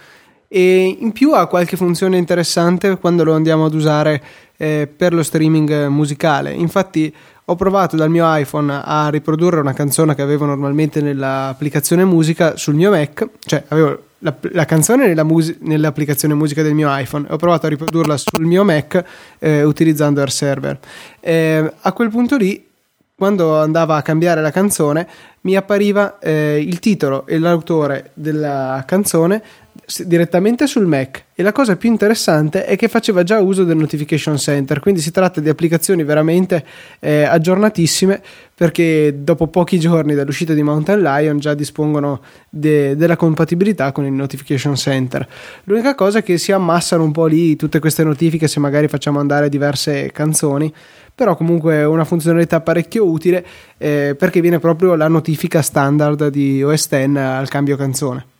e 0.47 0.97
in 0.99 1.13
più 1.13 1.31
ha 1.31 1.47
qualche 1.47 1.77
funzione 1.77 2.17
interessante 2.17 2.97
quando 2.97 3.23
lo 3.23 3.33
andiamo 3.33 3.65
ad 3.65 3.73
usare 3.73 4.21
eh, 4.57 4.87
per 4.93 5.13
lo 5.13 5.23
streaming 5.23 5.87
musicale. 5.87 6.51
Infatti 6.51 7.13
ho 7.45 7.55
provato 7.55 7.95
dal 7.95 8.09
mio 8.09 8.25
iPhone 8.27 8.81
a 8.83 9.09
riprodurre 9.09 9.61
una 9.61 9.73
canzone 9.73 10.13
che 10.13 10.21
avevo 10.21 10.45
normalmente 10.45 11.01
nell'applicazione 11.01 12.03
musica 12.03 12.57
sul 12.57 12.75
mio 12.75 12.91
Mac, 12.91 13.27
cioè 13.45 13.63
avevo 13.69 14.03
la, 14.19 14.35
la 14.51 14.65
canzone 14.65 15.07
nella 15.07 15.23
mus- 15.23 15.55
nell'applicazione 15.59 16.33
musica 16.33 16.61
del 16.61 16.73
mio 16.73 16.89
iPhone 16.91 17.27
e 17.29 17.33
ho 17.33 17.37
provato 17.37 17.65
a 17.65 17.69
riprodurla 17.69 18.17
sul 18.17 18.45
mio 18.45 18.63
Mac 18.63 19.03
eh, 19.39 19.63
utilizzando 19.63 20.19
AirServer. 20.19 20.79
Eh, 21.21 21.73
a 21.79 21.91
quel 21.93 22.09
punto 22.09 22.35
lì 22.35 22.69
quando 23.21 23.59
andava 23.59 23.97
a 23.97 24.01
cambiare 24.01 24.41
la 24.41 24.49
canzone 24.49 25.07
mi 25.41 25.55
appariva 25.55 26.17
eh, 26.17 26.59
il 26.59 26.79
titolo 26.79 27.27
e 27.27 27.37
l'autore 27.37 28.09
della 28.15 28.83
canzone 28.87 29.43
direttamente 30.05 30.67
sul 30.67 30.85
Mac 30.85 31.25
e 31.33 31.43
la 31.43 31.51
cosa 31.51 31.75
più 31.75 31.89
interessante 31.89 32.65
è 32.65 32.75
che 32.75 32.87
faceva 32.87 33.23
già 33.23 33.39
uso 33.39 33.63
del 33.63 33.77
Notification 33.77 34.37
Center 34.37 34.79
quindi 34.79 35.01
si 35.01 35.11
tratta 35.11 35.41
di 35.41 35.49
applicazioni 35.49 36.03
veramente 36.03 36.63
eh, 36.99 37.23
aggiornatissime 37.23 38.21
perché 38.53 39.23
dopo 39.23 39.47
pochi 39.47 39.79
giorni 39.79 40.13
dall'uscita 40.13 40.53
di 40.53 40.61
Mountain 40.61 41.01
Lion 41.01 41.39
già 41.39 41.53
dispongono 41.53 42.21
de- 42.49 42.95
della 42.95 43.15
compatibilità 43.15 43.91
con 43.91 44.05
il 44.05 44.13
Notification 44.13 44.75
Center 44.75 45.27
l'unica 45.65 45.95
cosa 45.95 46.19
è 46.19 46.23
che 46.23 46.37
si 46.37 46.51
ammassano 46.51 47.03
un 47.03 47.11
po' 47.11 47.25
lì 47.25 47.55
tutte 47.55 47.79
queste 47.79 48.03
notifiche 48.03 48.47
se 48.47 48.59
magari 48.59 48.87
facciamo 48.87 49.19
andare 49.19 49.49
diverse 49.49 50.11
canzoni 50.11 50.73
però 51.13 51.35
comunque 51.35 51.75
è 51.75 51.85
una 51.85 52.05
funzionalità 52.05 52.61
parecchio 52.61 53.05
utile 53.05 53.45
eh, 53.77 54.15
perché 54.17 54.41
viene 54.41 54.59
proprio 54.59 54.95
la 54.95 55.07
notifica 55.07 55.61
standard 55.61 56.29
di 56.29 56.63
OS 56.63 56.87
X 56.87 56.91
al 57.15 57.47
cambio 57.47 57.75
canzone. 57.75 58.30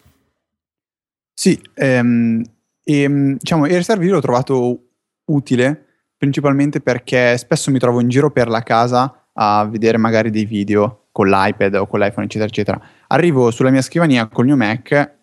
Sì, 1.33 1.59
ehm, 1.75 2.43
e, 2.83 3.01
ehm, 3.01 3.37
diciamo, 3.37 3.65
il 3.65 3.73
Reserve 3.73 4.07
l'ho 4.07 4.21
trovato 4.21 4.79
utile 5.25 5.85
principalmente 6.17 6.81
perché 6.81 7.35
spesso 7.37 7.71
mi 7.71 7.79
trovo 7.79 7.99
in 7.99 8.07
giro 8.07 8.29
per 8.29 8.47
la 8.47 8.61
casa 8.61 9.27
a 9.33 9.65
vedere 9.65 9.97
magari 9.97 10.29
dei 10.29 10.45
video 10.45 11.05
con 11.11 11.27
l'iPad 11.27 11.75
o 11.75 11.87
con 11.87 11.99
l'iPhone, 11.99 12.25
eccetera, 12.25 12.47
eccetera. 12.47 12.81
Arrivo 13.07 13.49
sulla 13.49 13.71
mia 13.71 13.81
scrivania 13.81 14.27
col 14.27 14.45
mio 14.45 14.55
Mac, 14.55 15.15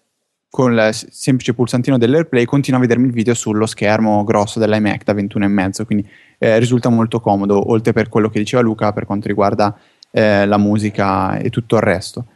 con 0.51 0.73
il 0.73 0.91
semplice 0.93 1.55
pulsantino 1.55 1.99
dell'AirPlay, 1.99 2.45
continuo 2.47 2.81
a 2.81 2.83
vedermi 2.83 3.07
il 3.07 3.13
video 3.13 3.35
sullo 3.35 3.67
schermo 3.67 4.25
grosso 4.25 4.59
dell'iMac 4.59 5.05
da 5.05 5.13
21,5, 5.13 5.85
quindi 5.85 6.09
eh, 6.39 6.59
risulta 6.59 6.89
molto 6.89 7.21
comodo, 7.21 7.71
oltre 7.71 7.93
per 7.93 8.09
quello 8.09 8.29
che 8.29 8.39
diceva 8.39 8.63
Luca 8.63 8.93
per 8.93 9.05
quanto 9.05 9.29
riguarda 9.29 9.79
eh, 10.11 10.47
la 10.47 10.59
musica 10.59 11.39
e 11.39 11.51
tutto 11.51 11.77
il 11.77 11.83
resto. 11.83 12.27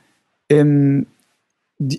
Ehm, 0.47 1.05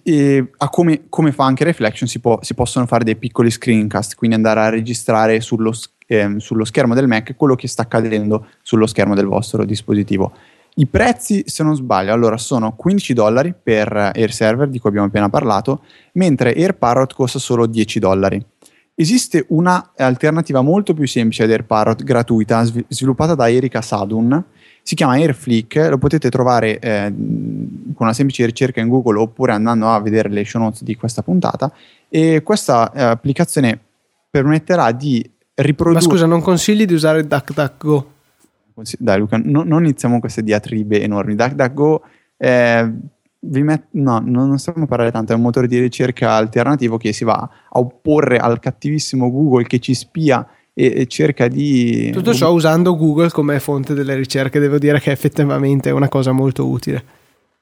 eh, 0.03 0.49
come, 0.69 1.03
come, 1.09 1.31
fa 1.31 1.45
anche 1.45 1.63
Reflection 1.63 2.07
si, 2.07 2.19
può, 2.19 2.39
si, 2.41 2.53
possono 2.53 2.85
fare 2.85 3.03
dei 3.03 3.15
piccoli 3.15 3.49
screencast, 3.49 4.15
quindi 4.15 4.35
andare 4.35 4.59
a 4.61 4.69
registrare 4.69 5.39
sullo, 5.41 5.73
ehm, 6.07 6.37
sullo, 6.37 6.65
schermo 6.65 6.93
del 6.93 7.07
Mac 7.07 7.35
quello 7.35 7.55
che 7.55 7.67
sta 7.67 7.83
accadendo 7.83 8.47
sullo 8.61 8.87
schermo 8.87 9.15
del 9.15 9.25
vostro 9.25 9.65
dispositivo. 9.65 10.33
I 10.75 10.87
prezzi, 10.87 11.43
se 11.45 11.61
non 11.61 11.75
sbaglio, 11.75 12.13
allora 12.13 12.37
sono 12.37 12.75
15 12.75 13.13
dollari 13.13 13.53
per 13.61 14.11
Air 14.15 14.33
Server, 14.33 14.67
di 14.67 14.79
cui 14.79 14.89
abbiamo 14.89 15.07
appena 15.07 15.29
parlato, 15.29 15.83
mentre 16.13 16.53
Air 16.53 16.75
Parrot 16.75 17.13
costa 17.13 17.37
solo 17.37 17.67
10 17.67 17.99
dollari. 17.99 18.43
Esiste 18.95 19.45
un'alternativa 19.49 20.61
molto 20.61 20.93
più 20.93 21.07
semplice 21.07 21.43
ad 21.43 21.51
Air 21.51 21.65
Parrot, 21.65 22.03
gratuita, 22.03 22.63
sviluppata 22.87 23.35
da 23.35 23.49
Erika 23.49 23.81
Sadun, 23.81 24.43
si 24.83 24.95
chiama 24.95 25.13
Airflick, 25.13 25.87
lo 25.89 25.97
potete 25.97 26.29
trovare 26.29 26.77
eh, 26.77 27.09
con 27.09 28.05
una 28.05 28.13
semplice 28.13 28.45
ricerca 28.45 28.81
in 28.81 28.89
Google 28.89 29.17
oppure 29.17 29.53
andando 29.53 29.89
a 29.89 29.99
vedere 30.01 30.27
le 30.27 30.43
show 30.43 30.61
notes 30.61 30.83
di 30.83 30.97
questa 30.97 31.23
puntata 31.23 31.71
e 32.09 32.43
questa 32.43 32.91
eh, 32.91 33.01
applicazione 33.01 33.79
permetterà 34.29 34.91
di 34.91 35.27
riprodurre... 35.55 36.03
Ma 36.03 36.11
scusa, 36.11 36.25
non 36.25 36.41
consigli 36.41 36.85
di 36.85 36.93
usare 36.93 37.25
DuckDuckGo? 37.25 38.11
Dai 38.99 39.19
Luca, 39.19 39.39
no, 39.41 39.63
non 39.63 39.83
iniziamo 39.83 40.19
queste 40.19 40.43
diatribe 40.43 41.01
enormi. 41.01 41.35
DuckDuckGo, 41.35 42.03
eh, 42.35 42.91
met- 43.39 43.87
no, 43.91 44.19
non 44.19 44.57
stiamo 44.59 44.83
a 44.83 44.87
parlare 44.87 45.11
tanto, 45.11 45.31
è 45.31 45.35
un 45.35 45.43
motore 45.43 45.67
di 45.67 45.79
ricerca 45.79 46.31
alternativo 46.31 46.97
che 46.97 47.13
si 47.13 47.23
va 47.23 47.35
a 47.35 47.79
opporre 47.79 48.37
al 48.37 48.59
cattivissimo 48.59 49.31
Google 49.31 49.63
che 49.63 49.79
ci 49.79 49.93
spia 49.93 50.45
e, 50.73 51.05
cerca 51.07 51.47
di... 51.47 52.09
Tutto 52.11 52.33
ciò 52.33 52.51
usando 52.51 52.95
Google 52.95 53.29
come 53.29 53.59
fonte 53.59 53.93
delle 53.93 54.15
ricerche, 54.15 54.59
devo 54.59 54.77
dire 54.77 54.99
che 54.99 55.11
effettivamente 55.11 55.89
è 55.89 55.93
una 55.93 56.09
cosa 56.09 56.31
molto 56.31 56.67
utile. 56.67 57.03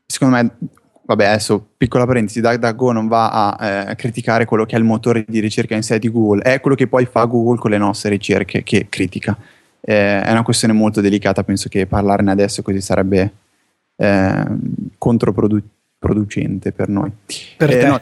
Secondo 0.05 0.35
me, 0.35 0.51
vabbè 1.03 1.25
adesso 1.25 1.65
piccola 1.77 2.05
parentesi, 2.05 2.41
DuckDuckGo 2.41 2.91
non 2.91 3.07
va 3.07 3.29
a 3.29 3.89
eh, 3.89 3.95
criticare 3.95 4.45
quello 4.45 4.65
che 4.65 4.75
è 4.75 4.79
il 4.79 4.85
motore 4.85 5.25
di 5.27 5.39
ricerca 5.39 5.75
in 5.75 5.83
sé 5.83 5.99
di 5.99 6.09
Google, 6.09 6.41
è 6.41 6.59
quello 6.59 6.75
che 6.75 6.87
poi 6.87 7.05
fa 7.05 7.25
Google 7.25 7.59
con 7.59 7.71
le 7.71 7.77
nostre 7.77 8.09
ricerche 8.09 8.63
che 8.63 8.87
critica. 8.89 9.37
Eh, 9.81 10.21
è 10.21 10.31
una 10.31 10.43
questione 10.43 10.73
molto 10.73 11.01
delicata, 11.01 11.43
penso 11.43 11.67
che 11.67 11.87
parlarne 11.87 12.31
adesso 12.31 12.61
così 12.61 12.81
sarebbe 12.81 13.31
eh, 13.95 14.43
controproducente 14.97 16.71
per 16.71 16.89
noi. 16.89 17.11
Per 17.57 17.69
eh, 17.69 17.77
te? 17.79 17.87
No. 17.87 18.01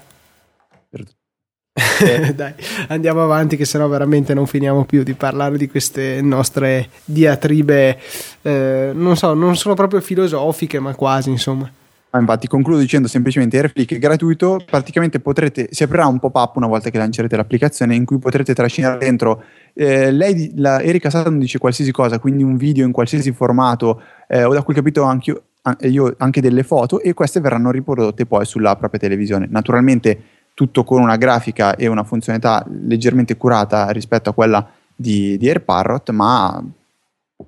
Dai, 2.35 2.53
andiamo 2.87 3.23
avanti 3.23 3.55
che 3.55 3.65
sennò 3.65 3.87
veramente 3.87 4.33
non 4.33 4.47
finiamo 4.47 4.85
più 4.85 5.03
di 5.03 5.13
parlare 5.13 5.57
di 5.57 5.69
queste 5.69 6.21
nostre 6.21 6.89
diatribe, 7.05 7.99
eh, 8.41 8.91
non 8.93 9.15
so, 9.15 9.33
non 9.33 9.55
sono 9.55 9.75
proprio 9.75 10.01
filosofiche, 10.01 10.79
ma 10.79 10.93
quasi, 10.95 11.29
insomma. 11.29 11.69
Ah, 12.11 12.19
infatti 12.19 12.47
concludo 12.47 12.79
dicendo 12.79 13.07
semplicemente 13.07 13.57
Airflick 13.57 13.93
è 13.93 13.99
gratuito, 13.99 14.59
praticamente 14.65 15.19
potrete, 15.19 15.67
si 15.69 15.83
aprirà 15.83 16.07
un 16.07 16.17
pop-up 16.17 16.55
una 16.55 16.65
volta 16.65 16.89
che 16.89 16.97
lancerete 16.97 17.35
l'applicazione 17.35 17.93
in 17.93 18.03
cui 18.03 18.17
potrete 18.17 18.55
trascinare 18.55 18.97
dentro, 18.97 19.43
eh, 19.75 20.11
lei, 20.11 20.51
la 20.55 20.81
Erika 20.81 21.11
Sutton 21.11 21.37
dice 21.37 21.59
qualsiasi 21.59 21.91
cosa, 21.91 22.17
quindi 22.17 22.41
un 22.41 22.57
video 22.57 22.83
in 22.83 22.91
qualsiasi 22.91 23.31
formato, 23.31 24.01
eh, 24.27 24.43
ho 24.43 24.53
da 24.53 24.63
quel 24.63 24.77
capito 24.77 25.03
anche 25.03 25.39
io 25.81 26.15
anche 26.17 26.41
delle 26.41 26.63
foto 26.63 27.01
e 27.01 27.13
queste 27.13 27.41
verranno 27.41 27.69
riprodotte 27.69 28.25
poi 28.25 28.45
sulla 28.45 28.75
propria 28.75 28.99
televisione. 28.99 29.47
Naturalmente 29.49 30.17
tutto 30.59 30.83
con 30.83 31.01
una 31.01 31.15
grafica 31.15 31.77
e 31.77 31.87
una 31.87 32.03
funzionalità 32.03 32.65
leggermente 32.67 33.37
curata 33.37 33.91
rispetto 33.91 34.29
a 34.29 34.33
quella 34.33 34.69
di, 34.93 35.37
di 35.37 35.47
AirParrot, 35.47 36.09
ma 36.09 36.61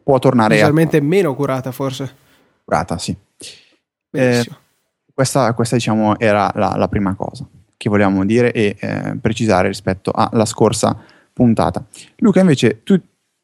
può 0.02 0.18
tornare 0.18 0.56
leggermente 0.56 0.96
a... 0.96 1.02
meno 1.02 1.36
curata 1.36 1.74
forse. 1.74 2.16
Curata, 2.64 2.98
sì. 2.98 3.14
Eh, 4.12 4.46
questa, 5.14 5.54
questa, 5.54 5.76
diciamo 5.76 6.18
era 6.20 6.54
la, 6.56 6.76
la, 6.78 6.88
prima 6.88 7.14
cosa 7.16 7.46
che 7.76 7.90
volevamo 7.90 8.24
dire 8.24 8.54
e 8.54 8.78
eh, 8.80 9.18
precisare 9.20 9.68
rispetto 9.68 10.12
alla 10.14 10.46
scorsa 10.46 10.98
puntata. 11.34 11.84
Luca, 12.20 12.40
invece, 12.40 12.82
tu 12.84 12.98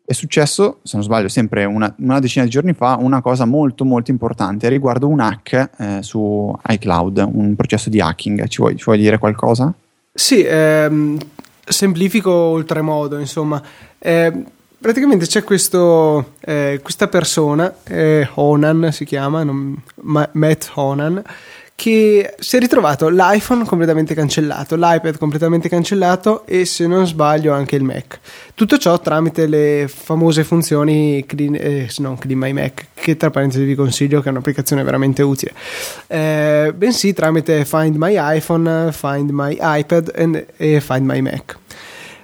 è 0.09 0.13
successo, 0.13 0.79
se 0.83 0.95
non 0.95 1.03
sbaglio, 1.03 1.27
sempre 1.27 1.65
una, 1.65 1.93
una, 1.97 2.21
decina 2.21 2.45
di 2.45 2.49
giorni 2.49 2.71
fa, 2.71 2.95
una 2.97 3.19
cosa 3.21 3.43
molto 3.43 3.83
molto 3.83 4.09
importante 4.09 4.69
riguardo 4.69 5.05
un 5.05 5.19
hack 5.19 5.69
eh, 5.77 5.97
su 6.01 6.57
iCloud, 6.65 7.29
un 7.29 7.57
processo 7.57 7.89
di 7.89 7.99
hacking. 7.99 8.47
Ci 8.47 8.61
vuoi, 8.61 8.77
ci 8.77 8.85
vuoi 8.85 8.99
dire 8.99 9.17
qualcosa? 9.17 9.73
Sì, 10.13 10.45
ehm, 10.47 11.17
semplifico 11.61 12.31
oltremodo, 12.31 13.19
insomma. 13.19 13.61
Eh, 13.99 14.31
praticamente 14.79 15.25
c'è 15.25 15.43
questo, 15.43 16.35
eh, 16.39 16.79
questa 16.81 17.09
persona, 17.09 17.75
eh, 17.83 18.29
Honan 18.35 18.93
si 18.93 19.03
chiama, 19.03 19.43
non, 19.43 19.75
Matt 20.31 20.71
Honan, 20.75 21.21
che 21.77 22.33
si 22.39 22.55
è 22.55 22.59
ritrovato 22.59 23.07
l'iPhone 23.07 23.63
completamente 23.63 24.15
cancellato, 24.15 24.75
l'iPad 24.75 25.19
completamente 25.19 25.69
cancellato 25.69 26.43
e 26.47 26.65
se 26.65 26.87
non 26.87 27.05
sbaglio 27.05 27.53
anche 27.53 27.75
il 27.75 27.83
Mac. 27.83 28.19
Tutto 28.55 28.79
ciò 28.79 28.99
tramite 28.99 29.45
le 29.45 29.87
famose 29.87 30.43
funzioni 30.43 31.23
Clean, 31.27 31.53
eh, 31.53 31.87
non 31.97 32.17
Clean 32.17 32.39
My 32.39 32.51
Mac, 32.51 32.87
che 32.95 33.15
tra 33.15 33.29
parentesi 33.29 33.63
vi 33.63 33.75
consiglio 33.75 34.21
che 34.21 34.29
è 34.29 34.31
un'applicazione 34.31 34.81
veramente 34.81 35.21
utile, 35.21 35.53
eh, 36.07 36.73
bensì 36.75 37.13
tramite 37.13 37.63
Find 37.63 37.95
My 37.95 38.15
iPhone, 38.17 38.91
Find 38.91 39.29
My 39.29 39.55
iPad 39.61 40.47
e 40.57 40.81
Find 40.81 41.05
My 41.05 41.21
Mac. 41.21 41.59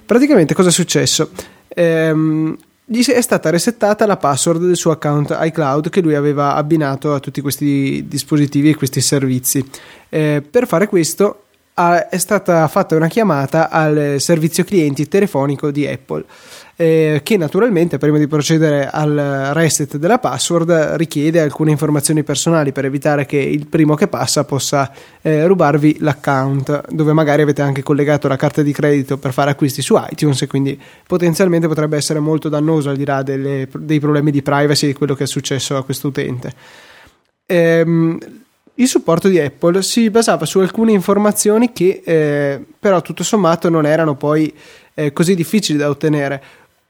Praticamente 0.04 0.52
cosa 0.52 0.70
è 0.70 0.72
successo? 0.72 1.30
Ehm, 1.68 2.56
gli 2.86 3.02
è 3.02 3.20
stata 3.22 3.48
resettata 3.48 4.04
la 4.04 4.18
password 4.18 4.60
del 4.60 4.76
suo 4.76 4.90
account 4.90 5.34
iCloud 5.40 5.88
che 5.88 6.02
lui 6.02 6.14
aveva 6.14 6.54
abbinato 6.54 7.14
a 7.14 7.20
tutti 7.20 7.40
questi 7.40 8.04
dispositivi 8.06 8.70
e 8.70 8.74
questi 8.74 9.00
servizi. 9.00 9.66
Eh, 10.10 10.42
per 10.48 10.66
fare 10.66 10.86
questo 10.86 11.44
ha, 11.74 12.08
è 12.08 12.18
stata 12.18 12.68
fatta 12.68 12.94
una 12.94 13.08
chiamata 13.08 13.70
al 13.70 14.16
servizio 14.18 14.64
clienti 14.64 15.08
telefonico 15.08 15.70
di 15.70 15.86
Apple 15.86 16.24
eh, 16.76 17.20
che 17.22 17.36
naturalmente 17.36 17.98
prima 17.98 18.18
di 18.18 18.26
procedere 18.26 18.88
al 18.90 19.50
reset 19.52 19.96
della 19.96 20.18
password 20.18 20.94
richiede 20.96 21.40
alcune 21.40 21.70
informazioni 21.70 22.22
personali 22.24 22.72
per 22.72 22.84
evitare 22.84 23.26
che 23.26 23.36
il 23.36 23.66
primo 23.66 23.94
che 23.94 24.08
passa 24.08 24.44
possa 24.44 24.90
eh, 25.22 25.46
rubarvi 25.46 25.98
l'account 26.00 26.90
dove 26.90 27.12
magari 27.12 27.42
avete 27.42 27.62
anche 27.62 27.82
collegato 27.82 28.26
la 28.26 28.36
carta 28.36 28.62
di 28.62 28.72
credito 28.72 29.18
per 29.18 29.32
fare 29.32 29.50
acquisti 29.50 29.82
su 29.82 29.96
iTunes 30.10 30.42
e 30.42 30.46
quindi 30.46 30.80
potenzialmente 31.06 31.68
potrebbe 31.68 31.96
essere 31.96 32.18
molto 32.18 32.48
dannoso 32.48 32.90
al 32.90 32.96
di 32.96 33.04
là 33.04 33.22
delle, 33.22 33.68
dei 33.72 34.00
problemi 34.00 34.30
di 34.30 34.42
privacy 34.42 34.88
di 34.88 34.94
quello 34.94 35.14
che 35.14 35.24
è 35.24 35.28
successo 35.28 35.76
a 35.76 35.84
questo 35.84 36.08
utente. 36.08 36.52
Ehm, 37.46 38.18
il 38.76 38.88
supporto 38.88 39.28
di 39.28 39.38
Apple 39.38 39.82
si 39.82 40.10
basava 40.10 40.46
su 40.46 40.58
alcune 40.58 40.90
informazioni 40.90 41.72
che 41.72 42.02
eh, 42.04 42.60
però 42.76 43.00
tutto 43.02 43.22
sommato 43.22 43.68
non 43.68 43.86
erano 43.86 44.16
poi 44.16 44.52
eh, 44.94 45.12
così 45.12 45.34
difficili 45.36 45.78
da 45.78 45.88
ottenere. 45.88 46.42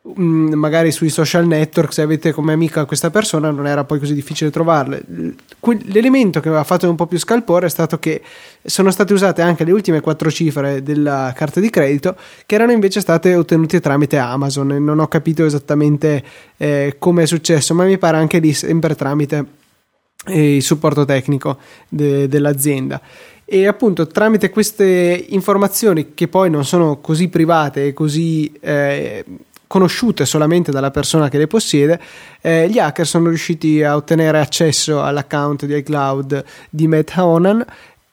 Mm, 0.06 0.52
magari 0.52 0.92
sui 0.92 1.08
social 1.08 1.46
network 1.46 1.90
se 1.90 2.02
avete 2.02 2.30
come 2.30 2.52
amica 2.52 2.84
questa 2.84 3.08
persona 3.08 3.50
non 3.50 3.66
era 3.66 3.84
poi 3.84 3.98
così 3.98 4.12
difficile 4.12 4.50
trovarle. 4.50 5.02
L'elemento 5.84 6.40
che 6.40 6.50
mi 6.50 6.56
ha 6.56 6.64
fatto 6.64 6.90
un 6.90 6.94
po' 6.94 7.06
più 7.06 7.18
scalpore 7.18 7.66
è 7.66 7.70
stato 7.70 7.98
che 7.98 8.20
sono 8.62 8.90
state 8.90 9.14
usate 9.14 9.40
anche 9.40 9.64
le 9.64 9.72
ultime 9.72 10.02
quattro 10.02 10.30
cifre 10.30 10.82
della 10.82 11.32
carta 11.34 11.58
di 11.58 11.70
credito 11.70 12.16
che 12.44 12.54
erano 12.54 12.72
invece 12.72 13.00
state 13.00 13.34
ottenute 13.34 13.80
tramite 13.80 14.18
Amazon 14.18 14.66
non 14.66 14.98
ho 14.98 15.08
capito 15.08 15.46
esattamente 15.46 16.22
eh, 16.58 16.96
come 16.98 17.22
è 17.22 17.26
successo 17.26 17.72
ma 17.72 17.84
mi 17.84 17.96
pare 17.96 18.18
anche 18.18 18.40
lì 18.40 18.52
sempre 18.52 18.94
tramite 18.94 19.46
eh, 20.26 20.56
il 20.56 20.62
supporto 20.62 21.06
tecnico 21.06 21.56
de- 21.88 22.28
dell'azienda. 22.28 23.00
E 23.46 23.66
appunto 23.66 24.06
tramite 24.06 24.50
queste 24.50 25.24
informazioni 25.30 26.12
che 26.12 26.28
poi 26.28 26.50
non 26.50 26.66
sono 26.66 27.00
così 27.00 27.28
private 27.28 27.86
e 27.86 27.92
così 27.94 28.52
eh, 28.60 29.24
conosciute 29.66 30.26
solamente 30.26 30.70
dalla 30.70 30.90
persona 30.90 31.28
che 31.28 31.38
le 31.38 31.46
possiede, 31.46 32.00
eh, 32.40 32.68
gli 32.68 32.78
hacker 32.78 33.06
sono 33.06 33.28
riusciti 33.28 33.82
a 33.82 33.96
ottenere 33.96 34.38
accesso 34.38 35.02
all'account 35.02 35.66
di 35.66 35.76
iCloud 35.76 36.44
di 36.70 36.86
Matt 36.86 37.12
Honan 37.16 37.64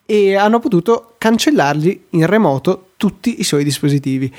e 0.04 0.34
hanno 0.34 0.58
potuto 0.58 1.14
cancellargli 1.18 2.04
in 2.10 2.26
remoto 2.26 2.90
tutti 2.96 3.40
i 3.40 3.44
suoi 3.44 3.64
dispositivi. 3.64 4.32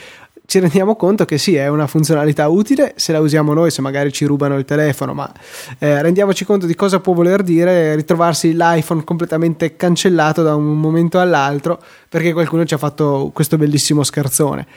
Ci 0.45 0.59
rendiamo 0.59 0.97
conto 0.97 1.23
che 1.23 1.37
sì, 1.37 1.55
è 1.55 1.67
una 1.69 1.87
funzionalità 1.87 2.49
utile 2.49 2.93
se 2.97 3.13
la 3.13 3.21
usiamo 3.21 3.53
noi, 3.53 3.71
se 3.71 3.81
magari 3.81 4.11
ci 4.11 4.25
rubano 4.25 4.57
il 4.57 4.65
telefono, 4.65 5.13
ma 5.13 5.31
eh, 5.79 6.01
rendiamoci 6.01 6.43
conto 6.43 6.65
di 6.65 6.75
cosa 6.75 6.99
può 6.99 7.13
voler 7.13 7.43
dire 7.43 7.95
ritrovarsi 7.95 8.53
l'iPhone 8.53 9.05
completamente 9.05 9.77
cancellato 9.77 10.43
da 10.43 10.53
un 10.53 10.77
momento 10.77 11.19
all'altro 11.19 11.81
perché 12.09 12.33
qualcuno 12.33 12.65
ci 12.65 12.73
ha 12.73 12.77
fatto 12.77 13.31
questo 13.33 13.57
bellissimo 13.57 14.03
scherzone. 14.03 14.67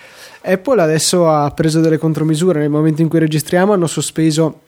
Apple 0.43 0.81
adesso 0.81 1.29
ha 1.29 1.51
preso 1.51 1.81
delle 1.81 1.99
contromisure, 1.99 2.61
nel 2.61 2.71
momento 2.71 3.03
in 3.03 3.09
cui 3.09 3.19
registriamo 3.19 3.73
hanno 3.73 3.89
sospeso 3.89 4.61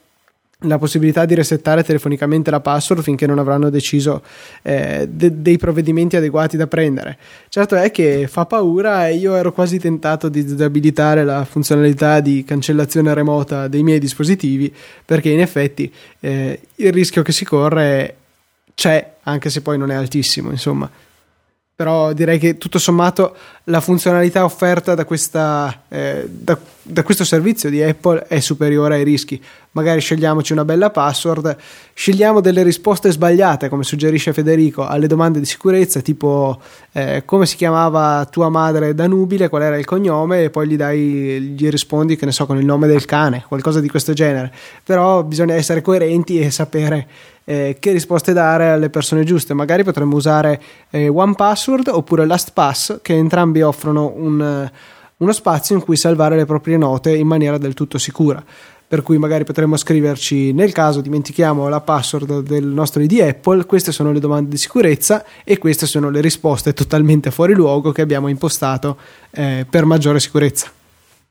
la 0.62 0.76
possibilità 0.76 1.24
di 1.24 1.36
resettare 1.36 1.84
telefonicamente 1.84 2.50
la 2.50 2.58
password 2.58 3.02
finché 3.02 3.26
non 3.26 3.38
avranno 3.38 3.70
deciso 3.70 4.24
eh, 4.62 5.06
de- 5.08 5.40
dei 5.40 5.56
provvedimenti 5.56 6.16
adeguati 6.16 6.56
da 6.56 6.66
prendere. 6.66 7.16
Certo 7.48 7.76
è 7.76 7.92
che 7.92 8.26
fa 8.26 8.44
paura 8.44 9.06
e 9.06 9.14
io 9.14 9.36
ero 9.36 9.52
quasi 9.52 9.78
tentato 9.78 10.28
di 10.28 10.44
disabilitare 10.44 11.22
la 11.22 11.44
funzionalità 11.44 12.18
di 12.18 12.42
cancellazione 12.42 13.14
remota 13.14 13.68
dei 13.68 13.84
miei 13.84 14.00
dispositivi 14.00 14.74
perché 15.04 15.28
in 15.28 15.40
effetti 15.40 15.92
eh, 16.18 16.60
il 16.74 16.92
rischio 16.92 17.22
che 17.22 17.30
si 17.30 17.44
corre 17.44 18.16
c'è 18.74 19.14
anche 19.22 19.50
se 19.50 19.62
poi 19.62 19.78
non 19.78 19.92
è 19.92 19.94
altissimo, 19.94 20.50
insomma 20.50 20.90
però 21.78 22.12
direi 22.12 22.40
che 22.40 22.58
tutto 22.58 22.80
sommato 22.80 23.36
la 23.64 23.80
funzionalità 23.80 24.42
offerta 24.42 24.96
da, 24.96 25.04
questa, 25.04 25.84
eh, 25.86 26.26
da, 26.28 26.58
da, 26.82 27.04
questo 27.04 27.22
servizio 27.22 27.70
di 27.70 27.80
Apple 27.80 28.26
è 28.26 28.40
superiore 28.40 28.96
ai 28.96 29.04
rischi. 29.04 29.40
Magari 29.78 30.00
scegliamoci 30.00 30.52
una 30.52 30.64
bella 30.64 30.90
password, 30.90 31.56
scegliamo 31.94 32.40
delle 32.40 32.64
risposte 32.64 33.12
sbagliate, 33.12 33.68
come 33.68 33.84
suggerisce 33.84 34.32
Federico, 34.32 34.84
alle 34.84 35.06
domande 35.06 35.38
di 35.38 35.46
sicurezza, 35.46 36.00
tipo 36.00 36.60
eh, 36.90 37.22
come 37.24 37.46
si 37.46 37.54
chiamava 37.54 38.26
tua 38.28 38.48
madre 38.48 38.92
da 38.92 39.06
nubile, 39.06 39.48
qual 39.48 39.62
era 39.62 39.78
il 39.78 39.84
cognome, 39.84 40.44
e 40.44 40.50
poi 40.50 40.66
gli 40.66 40.76
dai, 40.76 41.54
gli 41.56 41.68
rispondi, 41.68 42.16
che 42.16 42.24
ne 42.24 42.32
so, 42.32 42.44
con 42.44 42.58
il 42.58 42.64
nome 42.64 42.88
del 42.88 43.04
cane, 43.04 43.44
qualcosa 43.46 43.80
di 43.80 43.88
questo 43.88 44.12
genere. 44.14 44.52
Però 44.82 45.22
bisogna 45.22 45.54
essere 45.54 45.80
coerenti 45.80 46.40
e 46.40 46.50
sapere 46.50 47.06
eh, 47.44 47.76
che 47.78 47.92
risposte 47.92 48.32
dare 48.32 48.70
alle 48.70 48.90
persone 48.90 49.22
giuste. 49.22 49.54
Magari 49.54 49.84
potremmo 49.84 50.16
usare 50.16 50.60
eh, 50.90 51.06
OnePassword 51.06 51.88
oppure 51.92 52.26
LastPass, 52.26 52.98
che 53.00 53.14
entrambi 53.14 53.62
offrono 53.62 54.12
un, 54.16 54.68
uno 55.16 55.32
spazio 55.32 55.76
in 55.76 55.82
cui 55.82 55.96
salvare 55.96 56.34
le 56.34 56.46
proprie 56.46 56.76
note 56.76 57.14
in 57.14 57.28
maniera 57.28 57.58
del 57.58 57.74
tutto 57.74 57.96
sicura. 57.98 58.42
Per 58.88 59.02
cui 59.02 59.18
magari 59.18 59.44
potremmo 59.44 59.76
scriverci 59.76 60.52
nel 60.52 60.72
caso 60.72 61.02
dimentichiamo 61.02 61.68
la 61.68 61.82
password 61.82 62.40
del 62.40 62.64
nostro 62.64 63.02
ID 63.02 63.20
Apple, 63.20 63.66
queste 63.66 63.92
sono 63.92 64.12
le 64.12 64.18
domande 64.18 64.48
di 64.48 64.56
sicurezza 64.56 65.24
e 65.44 65.58
queste 65.58 65.86
sono 65.86 66.08
le 66.08 66.22
risposte 66.22 66.72
totalmente 66.72 67.30
fuori 67.30 67.52
luogo 67.52 67.92
che 67.92 68.00
abbiamo 68.00 68.28
impostato 68.28 68.96
eh, 69.30 69.66
per 69.68 69.84
maggiore 69.84 70.20
sicurezza. 70.20 70.70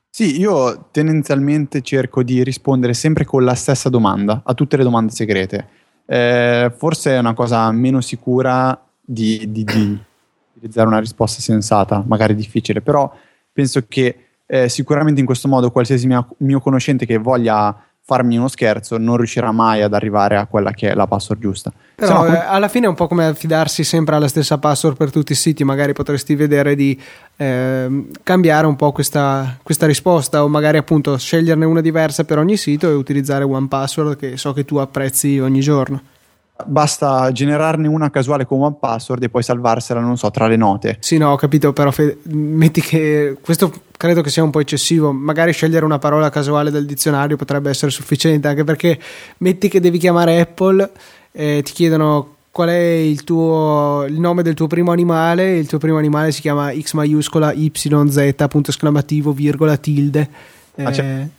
Sì, 0.07 0.39
io 0.39 0.89
tendenzialmente 0.91 1.81
cerco 1.81 2.21
di 2.21 2.43
rispondere 2.43 2.93
sempre 2.93 3.25
con 3.25 3.43
la 3.43 3.55
stessa 3.55 3.89
domanda 3.89 4.41
a 4.45 4.53
tutte 4.53 4.77
le 4.77 4.83
domande 4.83 5.11
segrete 5.11 5.77
eh, 6.09 6.73
forse 6.75 7.11
è 7.11 7.19
una 7.19 7.33
cosa 7.33 7.69
meno 7.71 7.99
sicura 7.99 8.81
di, 8.99 9.51
di, 9.51 9.63
di, 9.65 9.99
utilizzare 10.55 10.87
una 10.87 10.99
risposta 10.99 11.41
sensata, 11.41 12.03
magari 12.07 12.33
difficile, 12.33 12.81
però 12.81 13.13
penso 13.51 13.85
che 13.87 14.26
eh, 14.47 14.69
sicuramente 14.69 15.19
in 15.19 15.25
questo 15.25 15.47
modo 15.47 15.69
qualsiasi 15.69 16.07
mia, 16.07 16.25
mio 16.37 16.59
conoscente 16.59 17.05
che 17.05 17.17
voglia 17.17 17.75
farmi 18.07 18.37
uno 18.37 18.47
scherzo 18.47 18.97
non 18.97 19.17
riuscirà 19.17 19.51
mai 19.51 19.81
ad 19.81 19.93
arrivare 19.93 20.37
a 20.37 20.45
quella 20.45 20.71
che 20.71 20.89
è 20.89 20.93
la 20.95 21.07
password 21.07 21.41
giusta. 21.41 21.73
Però 21.95 22.25
no, 22.25 22.33
eh, 22.33 22.37
alla 22.37 22.69
fine 22.69 22.85
è 22.85 22.89
un 22.89 22.95
po' 22.95 23.05
come 23.05 23.25
affidarsi 23.25 23.83
sempre 23.83 24.15
alla 24.15 24.29
stessa 24.29 24.57
password 24.57 24.95
per 24.95 25.11
tutti 25.11 25.33
i 25.33 25.35
siti, 25.35 25.65
magari 25.65 25.91
potresti 25.91 26.33
vedere 26.35 26.73
di 26.75 26.97
eh, 27.35 28.07
cambiare 28.23 28.65
un 28.65 28.77
po' 28.77 28.93
questa, 28.93 29.57
questa, 29.61 29.85
risposta 29.85 30.41
o 30.41 30.47
magari 30.47 30.77
appunto 30.77 31.17
sceglierne 31.17 31.65
una 31.65 31.81
diversa 31.81 32.23
per 32.23 32.37
ogni 32.37 32.55
sito 32.55 32.89
e 32.89 32.93
utilizzare 32.93 33.43
one 33.43 33.67
password 33.67 34.15
che 34.15 34.37
so 34.37 34.53
che 34.53 34.63
tu 34.63 34.77
apprezzi 34.77 35.39
ogni 35.39 35.59
giorno. 35.59 36.01
Basta 36.65 37.31
generarne 37.31 37.87
una 37.87 38.09
casuale 38.09 38.45
con 38.45 38.61
one 38.61 38.75
password 38.79 39.23
e 39.23 39.29
poi 39.29 39.43
salvarsela, 39.43 39.99
non 39.99 40.17
so, 40.17 40.31
tra 40.31 40.47
le 40.47 40.55
note. 40.55 40.97
Sì, 40.99 41.17
no, 41.17 41.31
ho 41.31 41.35
capito, 41.35 41.71
però 41.73 41.91
fe- 41.91 42.17
metti 42.23 42.81
che 42.81 43.37
questo 43.41 43.71
credo 43.95 44.21
che 44.21 44.29
sia 44.29 44.43
un 44.43 44.49
po' 44.49 44.59
eccessivo. 44.59 45.11
Magari 45.11 45.53
scegliere 45.53 45.85
una 45.85 45.99
parola 45.99 46.29
casuale 46.29 46.71
del 46.71 46.85
dizionario 46.85 47.35
potrebbe 47.35 47.69
essere 47.69 47.91
sufficiente, 47.91 48.47
anche 48.47 48.63
perché 48.63 48.99
metti 49.37 49.69
che 49.69 49.79
devi 49.79 49.97
chiamare 49.97 50.39
Apple 50.39 50.89
e 51.31 51.61
ti 51.63 51.73
chiedono 51.73 52.35
qual 52.57 52.69
è 52.69 52.73
il, 52.73 53.23
tuo, 53.23 54.05
il 54.07 54.19
nome 54.19 54.41
del 54.41 54.55
tuo 54.55 54.65
primo 54.65 54.91
animale. 54.91 55.57
Il 55.57 55.67
tuo 55.67 55.77
primo 55.77 55.99
animale 55.99 56.31
si 56.31 56.41
chiama 56.41 56.73
X 56.73 56.93
maiuscola 56.93 57.53
YZ, 57.53 58.33
punto 58.49 58.71
esclamativo, 58.71 59.31
virgola, 59.31 59.77
tilde. 59.77 60.27
Ah, 60.77 60.91
eh, 60.91 61.29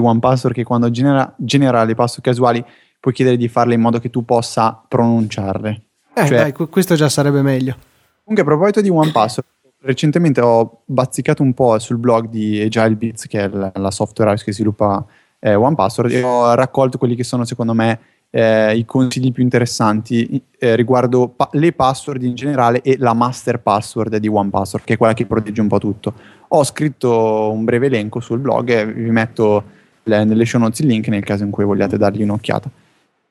one 0.00 0.18
password 0.18 0.54
che 0.54 0.64
quando 0.64 0.90
genera, 0.90 1.32
genera 1.36 1.84
le 1.84 1.94
password 1.94 2.24
casuali 2.24 2.64
puoi 3.04 3.12
chiedere 3.12 3.36
di 3.36 3.48
farle 3.48 3.74
in 3.74 3.82
modo 3.82 3.98
che 3.98 4.08
tu 4.08 4.24
possa 4.24 4.82
pronunciarle. 4.88 5.82
Eh, 6.14 6.26
cioè, 6.26 6.38
dai, 6.38 6.52
questo 6.52 6.94
già 6.94 7.10
sarebbe 7.10 7.42
meglio. 7.42 7.76
Comunque, 8.24 8.40
a 8.40 8.56
proposito 8.56 8.80
di 8.80 8.88
One 8.88 9.12
Password, 9.12 9.46
recentemente 9.82 10.40
ho 10.40 10.80
bazzicato 10.86 11.42
un 11.42 11.52
po' 11.52 11.78
sul 11.78 11.98
blog 11.98 12.30
di 12.30 12.62
Agile 12.62 12.94
Bits, 12.94 13.26
che 13.26 13.40
è 13.42 13.48
la, 13.48 13.70
la 13.74 13.90
software 13.90 14.30
house 14.30 14.42
che 14.42 14.54
sviluppa 14.54 15.04
eh, 15.38 15.54
One 15.54 15.74
Password, 15.74 16.12
e 16.12 16.22
ho 16.22 16.54
raccolto 16.54 16.96
quelli 16.96 17.14
che 17.14 17.24
sono, 17.24 17.44
secondo 17.44 17.74
me, 17.74 18.00
eh, 18.30 18.74
i 18.74 18.86
consigli 18.86 19.32
più 19.32 19.42
interessanti 19.42 20.42
eh, 20.58 20.74
riguardo 20.74 21.28
pa- 21.28 21.50
le 21.52 21.74
password 21.74 22.22
in 22.22 22.34
generale 22.34 22.80
e 22.80 22.96
la 22.98 23.12
master 23.12 23.60
password 23.60 24.16
di 24.16 24.28
One 24.28 24.48
Password, 24.48 24.86
che 24.86 24.94
è 24.94 24.96
quella 24.96 25.12
che 25.12 25.26
protegge 25.26 25.60
un 25.60 25.68
po' 25.68 25.78
tutto. 25.78 26.14
Ho 26.48 26.64
scritto 26.64 27.50
un 27.52 27.64
breve 27.64 27.84
elenco 27.84 28.20
sul 28.20 28.38
blog 28.38 28.70
e 28.70 28.86
vi 28.90 29.10
metto 29.10 29.62
le, 30.04 30.24
nelle 30.24 30.46
show 30.46 30.58
notes 30.58 30.78
il 30.78 30.86
link 30.86 31.08
nel 31.08 31.22
caso 31.22 31.44
in 31.44 31.50
cui 31.50 31.64
vogliate 31.64 31.98
dargli 31.98 32.22
un'occhiata. 32.22 32.70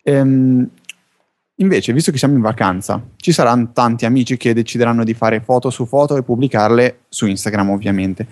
Ehm, 0.04 0.70
invece, 1.56 1.94
visto 1.94 2.12
che 2.12 2.18
siamo 2.18 2.36
in 2.36 2.42
vacanza, 2.42 3.02
ci 3.16 3.32
saranno 3.32 3.72
tanti 3.74 4.06
amici 4.06 4.38
che 4.38 4.54
decideranno 4.54 5.04
di 5.04 5.14
fare 5.14 5.42
foto 5.42 5.70
su 5.70 5.86
foto 5.86 6.16
e 6.18 6.24
pubblicarle 6.24 7.00
su 7.10 7.26
Instagram, 7.26 7.70
ovviamente. 7.70 8.28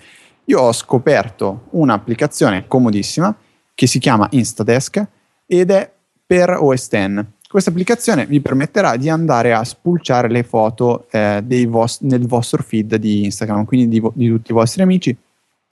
Io 0.46 0.60
ho 0.60 0.72
scoperto 0.72 1.66
un'applicazione 1.70 2.66
comodissima 2.66 3.34
che 3.74 3.86
si 3.86 3.98
chiama 3.98 4.28
Instadesk 4.30 5.04
ed 5.46 5.70
è 5.70 5.90
per 6.26 6.50
OS 6.58 6.88
X. 6.88 7.24
Questa 7.48 7.70
applicazione 7.70 8.26
vi 8.26 8.40
permetterà 8.40 8.96
di 8.96 9.10
andare 9.10 9.52
a 9.52 9.62
spulciare 9.62 10.28
le 10.28 10.42
foto 10.42 11.06
eh, 11.10 11.42
vos- 11.68 12.00
nel 12.00 12.26
vostro 12.26 12.62
feed 12.62 12.96
di 12.96 13.24
Instagram, 13.24 13.66
quindi 13.66 13.88
di, 13.88 14.00
vo- 14.00 14.12
di 14.14 14.28
tutti 14.28 14.50
i 14.50 14.54
vostri 14.54 14.82
amici, 14.82 15.14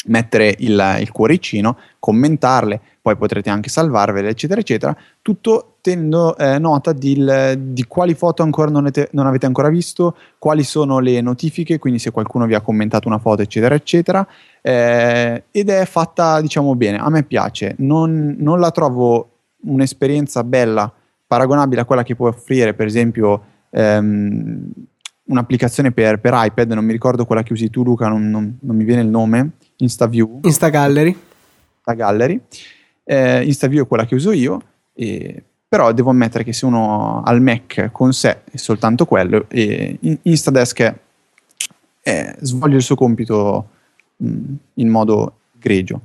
mettere 0.07 0.55
il, 0.59 0.97
il 1.01 1.11
cuoricino, 1.11 1.77
commentarle, 1.99 2.81
poi 3.03 3.17
potrete 3.17 3.51
anche 3.51 3.69
salvarvele, 3.69 4.29
eccetera, 4.29 4.61
eccetera, 4.61 4.97
tutto 5.23 5.77
tenendo 5.81 6.37
eh, 6.37 6.59
nota 6.59 6.93
di, 6.93 7.25
di, 7.59 7.85
quali 7.85 8.15
foto 8.15 8.43
ancora 8.43 8.71
non, 8.71 8.87
ete, 8.87 9.09
non, 9.13 9.27
avete 9.27 9.47
ancora 9.47 9.69
visto, 9.69 10.17
quali 10.39 10.63
sono 10.63 10.99
le 10.99 11.21
notifiche, 11.21 11.79
quindi 11.79 11.99
se 11.99 12.11
qualcuno 12.11 12.47
vi 12.47 12.55
ha 12.55 12.61
commentato 12.61 13.09
una 13.09 13.19
foto, 13.19 13.43
eccetera, 13.43 13.75
eccetera, 13.75 14.27
eh, 14.61 15.45
ed 15.51 15.69
è 15.69 15.85
fatta, 15.85 16.41
diciamo, 16.41 16.75
bene, 16.75 16.99
a 16.99 17.09
me 17.11 17.23
piace, 17.23 17.75
non, 17.79 18.37
non 18.39 18.61
la 18.61 18.71
trovo 18.71 19.31
un'esperienza 19.63 20.45
bella, 20.45 20.93
paragonabile 21.27 21.83
a 21.83 21.85
quella 21.85 22.03
che 22.03 22.17
può 22.17 22.29
offrire, 22.29 22.75
per 22.75 22.87
esempio, 22.87 23.43
ehm, 23.71 24.71
un'applicazione 25.25 25.93
per, 25.93 26.21
per, 26.21 26.33
iPad, 26.35 26.73
non 26.73 26.85
mi 26.85 26.93
ricordo 26.93 27.25
quella 27.25 27.43
che 27.43 27.53
usi 27.53 27.71
tu 27.71 27.85
Luca, 27.85 28.09
non, 28.09 28.29
non, 28.29 28.59
non 28.61 28.77
mi 28.77 28.85
viene 28.85 29.03
il 29.03 29.09
nome, 29.09 29.53
InstaView. 29.81 30.41
InstaGallery. 30.43 31.17
InstaGallery 31.77 32.41
eh, 33.11 33.45
InstaView 33.45 33.83
è 33.83 33.87
quella 33.89 34.07
che 34.07 34.15
uso 34.15 34.31
io, 34.31 34.63
e, 34.95 35.43
però 35.67 35.93
devo 35.93 36.11
ammettere 36.11 36.45
che 36.45 36.53
se 36.53 36.65
uno 36.65 37.23
ha 37.23 37.33
il 37.33 37.41
Mac 37.41 37.91
con 37.91 38.13
sé 38.13 38.43
è 38.45 38.57
soltanto 38.57 39.05
quello, 39.05 39.47
e 39.49 39.99
Instadesk 40.23 40.95
è, 42.01 42.37
svolge 42.41 42.77
il 42.77 42.83
suo 42.83 42.95
compito 42.95 43.69
mh, 44.17 44.55
in 44.75 44.89
modo 44.89 45.39
gregio. 45.59 46.01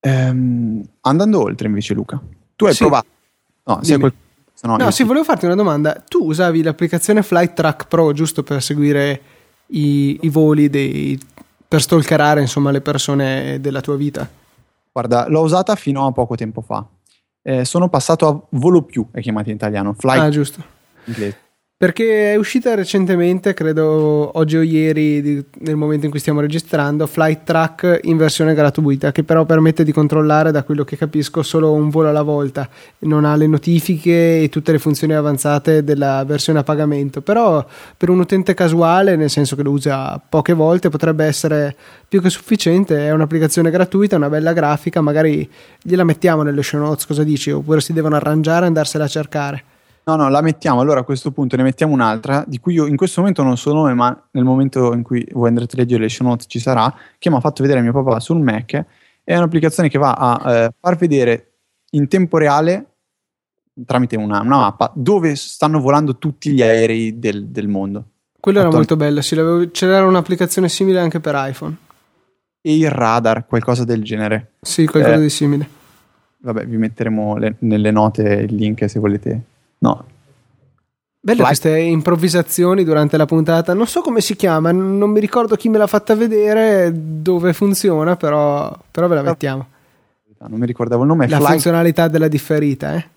Ehm, 0.00 0.84
andando 1.02 1.40
oltre 1.40 1.68
invece 1.68 1.94
Luca, 1.94 2.20
tu 2.56 2.64
hai 2.64 2.72
sì. 2.72 2.78
provato... 2.78 3.06
No, 3.62 3.78
se 3.84 3.96
quel... 3.96 4.12
no, 4.62 4.76
no 4.76 4.90
sì, 4.90 5.04
volevo 5.04 5.24
farti 5.24 5.44
una 5.44 5.54
domanda. 5.54 6.02
Tu 6.08 6.24
usavi 6.24 6.62
l'applicazione 6.62 7.22
Flight 7.22 7.52
Track 7.52 7.86
Pro 7.86 8.12
giusto 8.12 8.42
per 8.42 8.60
seguire 8.60 9.20
i, 9.66 10.18
i 10.22 10.28
voli 10.30 10.68
dei, 10.68 11.20
per 11.68 11.82
stalkerare 11.82 12.40
insomma 12.40 12.70
le 12.70 12.80
persone 12.80 13.60
della 13.60 13.80
tua 13.80 13.96
vita? 13.96 14.28
Guarda, 14.90 15.28
l'ho 15.28 15.42
usata 15.42 15.76
fino 15.76 16.06
a 16.06 16.12
poco 16.12 16.34
tempo 16.34 16.62
fa. 16.62 16.84
Eh, 17.42 17.64
sono 17.64 17.88
passato 17.88 18.26
a 18.26 18.56
volo 18.58 18.82
più, 18.82 19.06
è 19.12 19.20
chiamato 19.20 19.50
in 19.50 19.56
italiano. 19.56 19.92
Flight. 19.92 20.20
Ah, 20.20 20.28
giusto. 20.30 20.62
Inglese. 21.04 21.46
Perché 21.80 22.32
è 22.32 22.34
uscita 22.34 22.74
recentemente, 22.74 23.54
credo 23.54 24.36
oggi 24.36 24.56
o 24.56 24.62
ieri, 24.62 25.22
di, 25.22 25.44
nel 25.60 25.76
momento 25.76 26.06
in 26.06 26.10
cui 26.10 26.18
stiamo 26.18 26.40
registrando, 26.40 27.06
Flight 27.06 27.44
Track 27.44 28.00
in 28.02 28.16
versione 28.16 28.52
gratuita, 28.52 29.12
che 29.12 29.22
però 29.22 29.44
permette 29.44 29.84
di 29.84 29.92
controllare, 29.92 30.50
da 30.50 30.64
quello 30.64 30.82
che 30.82 30.96
capisco, 30.96 31.44
solo 31.44 31.70
un 31.70 31.88
volo 31.88 32.08
alla 32.08 32.22
volta. 32.22 32.68
Non 33.02 33.24
ha 33.24 33.36
le 33.36 33.46
notifiche 33.46 34.42
e 34.42 34.48
tutte 34.48 34.72
le 34.72 34.80
funzioni 34.80 35.14
avanzate 35.14 35.84
della 35.84 36.24
versione 36.24 36.58
a 36.58 36.64
pagamento. 36.64 37.20
Però 37.20 37.64
per 37.96 38.08
un 38.08 38.18
utente 38.18 38.54
casuale, 38.54 39.14
nel 39.14 39.30
senso 39.30 39.54
che 39.54 39.62
lo 39.62 39.70
usa 39.70 40.20
poche 40.28 40.54
volte, 40.54 40.88
potrebbe 40.88 41.26
essere 41.26 41.76
più 42.08 42.20
che 42.20 42.28
sufficiente. 42.28 43.06
È 43.06 43.12
un'applicazione 43.12 43.70
gratuita, 43.70 44.16
una 44.16 44.28
bella 44.28 44.52
grafica, 44.52 45.00
magari 45.00 45.48
gliela 45.80 46.02
mettiamo 46.02 46.42
nelle 46.42 46.64
show 46.64 46.80
notes, 46.80 47.06
cosa 47.06 47.22
dici? 47.22 47.52
Oppure 47.52 47.80
si 47.80 47.92
devono 47.92 48.16
arrangiare 48.16 48.64
e 48.64 48.66
andarsela 48.66 49.04
a 49.04 49.06
cercare. 49.06 49.62
No, 50.08 50.16
no, 50.16 50.30
la 50.30 50.40
mettiamo. 50.40 50.80
Allora 50.80 51.00
a 51.00 51.02
questo 51.02 51.32
punto 51.32 51.54
ne 51.56 51.62
mettiamo 51.62 51.92
un'altra, 51.92 52.42
di 52.46 52.58
cui 52.58 52.72
io 52.72 52.86
in 52.86 52.96
questo 52.96 53.20
momento 53.20 53.42
non 53.42 53.58
so 53.58 53.74
nome, 53.74 53.92
ma 53.92 54.28
nel 54.30 54.42
momento 54.42 54.94
in 54.94 55.02
cui 55.02 55.26
voi 55.32 55.48
andrete 55.48 55.76
a 55.76 55.80
leggere 55.80 56.00
le 56.00 56.08
show 56.08 56.26
notes 56.26 56.46
ci 56.48 56.58
sarà, 56.58 56.92
che 57.18 57.28
mi 57.28 57.36
ha 57.36 57.40
fatto 57.40 57.62
vedere 57.62 57.82
mio 57.82 57.92
papà 57.92 58.18
sul 58.18 58.40
Mac. 58.40 58.84
È 59.22 59.36
un'applicazione 59.36 59.90
che 59.90 59.98
va 59.98 60.14
a 60.14 60.54
eh, 60.54 60.70
far 60.80 60.96
vedere 60.96 61.50
in 61.90 62.08
tempo 62.08 62.38
reale, 62.38 62.86
tramite 63.84 64.16
una, 64.16 64.40
una, 64.40 64.56
mappa, 64.56 64.90
dove 64.94 65.36
stanno 65.36 65.78
volando 65.78 66.16
tutti 66.16 66.52
gli 66.52 66.62
aerei 66.62 67.18
del, 67.18 67.48
del 67.48 67.68
mondo. 67.68 68.04
Quello 68.40 68.60
era 68.60 68.70
molto 68.70 68.96
bello, 68.96 69.20
sì, 69.20 69.36
c'era 69.72 70.06
un'applicazione 70.06 70.70
simile 70.70 71.00
anche 71.00 71.20
per 71.20 71.34
iPhone. 71.36 71.76
E 72.62 72.74
il 72.74 72.88
radar, 72.88 73.44
qualcosa 73.46 73.84
del 73.84 74.02
genere. 74.02 74.52
Sì, 74.62 74.86
qualcosa 74.86 75.16
eh, 75.16 75.20
di 75.20 75.28
simile. 75.28 75.68
Vabbè, 76.38 76.66
vi 76.66 76.78
metteremo 76.78 77.36
le, 77.36 77.56
nelle 77.58 77.90
note 77.90 78.22
il 78.22 78.54
link 78.54 78.88
se 78.88 78.98
volete 78.98 79.42
No. 79.78 80.04
Belle 81.20 81.38
Fly. 81.38 81.46
queste 81.46 81.78
improvvisazioni 81.78 82.84
durante 82.84 83.16
la 83.16 83.26
puntata. 83.26 83.74
Non 83.74 83.86
so 83.86 84.00
come 84.00 84.20
si 84.20 84.36
chiama, 84.36 84.72
non 84.72 85.10
mi 85.10 85.20
ricordo 85.20 85.56
chi 85.56 85.68
me 85.68 85.78
l'ha 85.78 85.86
fatta 85.86 86.14
vedere, 86.14 86.92
dove 86.94 87.52
funziona, 87.52 88.16
però, 88.16 88.74
però 88.90 89.08
ve 89.08 89.14
la 89.16 89.22
mettiamo. 89.22 89.66
non 90.38 90.58
mi 90.58 90.66
ricordavo 90.66 91.02
il 91.02 91.08
nome. 91.08 91.28
La 91.28 91.36
Flight... 91.36 91.52
funzionalità 91.52 92.08
della 92.08 92.28
differita, 92.28 92.94
eh? 92.94 93.08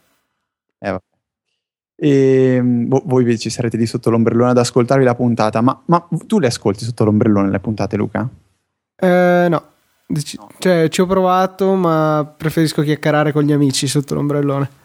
Eh, 0.80 1.00
e 1.96 2.60
boh, 2.62 3.04
voi 3.06 3.38
ci 3.38 3.52
sarete 3.52 3.78
lì 3.78 3.86
sotto 3.86 4.10
l'ombrellone 4.10 4.50
ad 4.50 4.58
ascoltarvi 4.58 5.04
la 5.04 5.16
puntata, 5.16 5.62
ma, 5.62 5.80
ma 5.86 6.08
tu 6.26 6.40
le 6.40 6.48
ascolti 6.48 6.84
sotto 6.84 7.04
l'ombrellone 7.04 7.52
le 7.52 7.60
puntate, 7.60 7.96
Luca? 7.96 8.28
Eh, 8.96 9.48
no. 9.50 9.64
Cioè, 10.58 10.90
ci 10.90 11.02
ho 11.02 11.06
provato, 11.06 11.76
ma 11.76 12.34
preferisco 12.36 12.82
chiacchierare 12.82 13.32
con 13.32 13.44
gli 13.44 13.52
amici 13.54 13.88
sotto 13.88 14.16
l'ombrellone. 14.16 14.80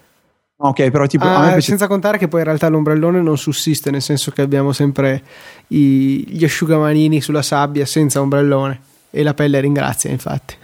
Ok, 0.59 0.89
però 0.89 1.05
tipo... 1.05 1.25
Ah, 1.25 1.49
piace... 1.49 1.61
Senza 1.61 1.87
contare 1.87 2.17
che 2.17 2.27
poi 2.27 2.39
in 2.39 2.45
realtà 2.45 2.67
l'ombrellone 2.67 3.21
non 3.21 3.37
sussiste, 3.37 3.91
nel 3.91 4.01
senso 4.01 4.31
che 4.31 4.41
abbiamo 4.41 4.71
sempre 4.71 5.21
i, 5.67 6.25
gli 6.27 6.43
asciugamanini 6.43 7.21
sulla 7.21 7.43
sabbia 7.43 7.85
senza 7.85 8.21
ombrellone 8.21 8.79
e 9.11 9.21
la 9.21 9.35
pelle 9.35 9.59
ringrazia, 9.59 10.09
infatti. 10.09 10.55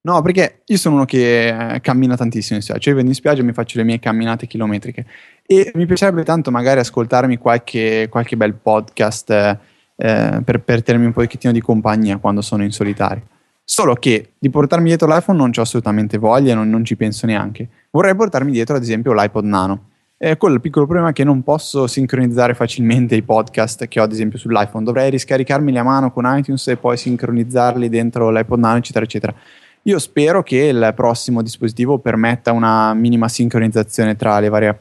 No, 0.00 0.22
perché 0.22 0.62
io 0.64 0.76
sono 0.76 0.94
uno 0.94 1.04
che 1.04 1.48
eh, 1.48 1.80
cammina 1.80 2.16
tantissimo 2.16 2.56
in 2.56 2.62
spiaggia, 2.62 2.80
cioè 2.80 2.92
io 2.92 2.98
vado 2.98 3.10
in 3.10 3.16
spiaggia 3.16 3.40
e 3.40 3.44
mi 3.44 3.52
faccio 3.52 3.78
le 3.78 3.84
mie 3.84 3.98
camminate 3.98 4.46
chilometriche 4.46 5.04
e 5.44 5.72
mi 5.74 5.86
piacerebbe 5.86 6.22
tanto 6.22 6.50
magari 6.50 6.78
ascoltarmi 6.80 7.36
qualche, 7.36 8.06
qualche 8.08 8.36
bel 8.36 8.54
podcast 8.54 9.30
eh, 9.30 10.40
per, 10.44 10.60
per 10.60 10.82
tenermi 10.82 11.06
un 11.06 11.12
pochettino 11.12 11.52
di 11.52 11.60
compagnia 11.60 12.18
quando 12.18 12.42
sono 12.42 12.62
in 12.62 12.70
solitario. 12.70 13.24
Solo 13.64 13.94
che 13.94 14.30
di 14.38 14.48
portarmi 14.48 14.86
dietro 14.86 15.08
l'iPhone 15.08 15.36
non 15.36 15.50
ho 15.54 15.60
assolutamente 15.60 16.16
voglia, 16.16 16.54
non, 16.54 16.70
non 16.70 16.84
ci 16.84 16.96
penso 16.96 17.26
neanche. 17.26 17.68
Vorrei 17.90 18.14
portarmi 18.14 18.52
dietro 18.52 18.76
ad 18.76 18.82
esempio 18.82 19.14
l'iPod 19.14 19.44
Nano. 19.44 19.86
Eh, 20.18 20.36
quello 20.36 20.56
il 20.56 20.60
piccolo 20.60 20.84
problema 20.84 21.12
che 21.12 21.24
non 21.24 21.42
posso 21.42 21.86
sincronizzare 21.86 22.52
facilmente 22.52 23.14
i 23.14 23.22
podcast 23.22 23.86
che 23.86 23.98
ho 23.98 24.02
ad 24.02 24.12
esempio 24.12 24.38
sull'iPhone. 24.38 24.84
Dovrei 24.84 25.08
riscaricarmeli 25.10 25.78
a 25.78 25.84
mano 25.84 26.10
con 26.10 26.24
iTunes 26.26 26.66
e 26.68 26.76
poi 26.76 26.98
sincronizzarli 26.98 27.88
dentro 27.88 28.30
l'iPod 28.30 28.58
Nano, 28.58 28.76
eccetera, 28.76 29.04
eccetera. 29.04 29.34
Io 29.82 29.98
spero 29.98 30.42
che 30.42 30.64
il 30.64 30.92
prossimo 30.94 31.40
dispositivo 31.40 31.98
permetta 31.98 32.52
una 32.52 32.92
minima 32.92 33.26
sincronizzazione 33.28 34.16
tra, 34.16 34.46
varie, 34.50 34.80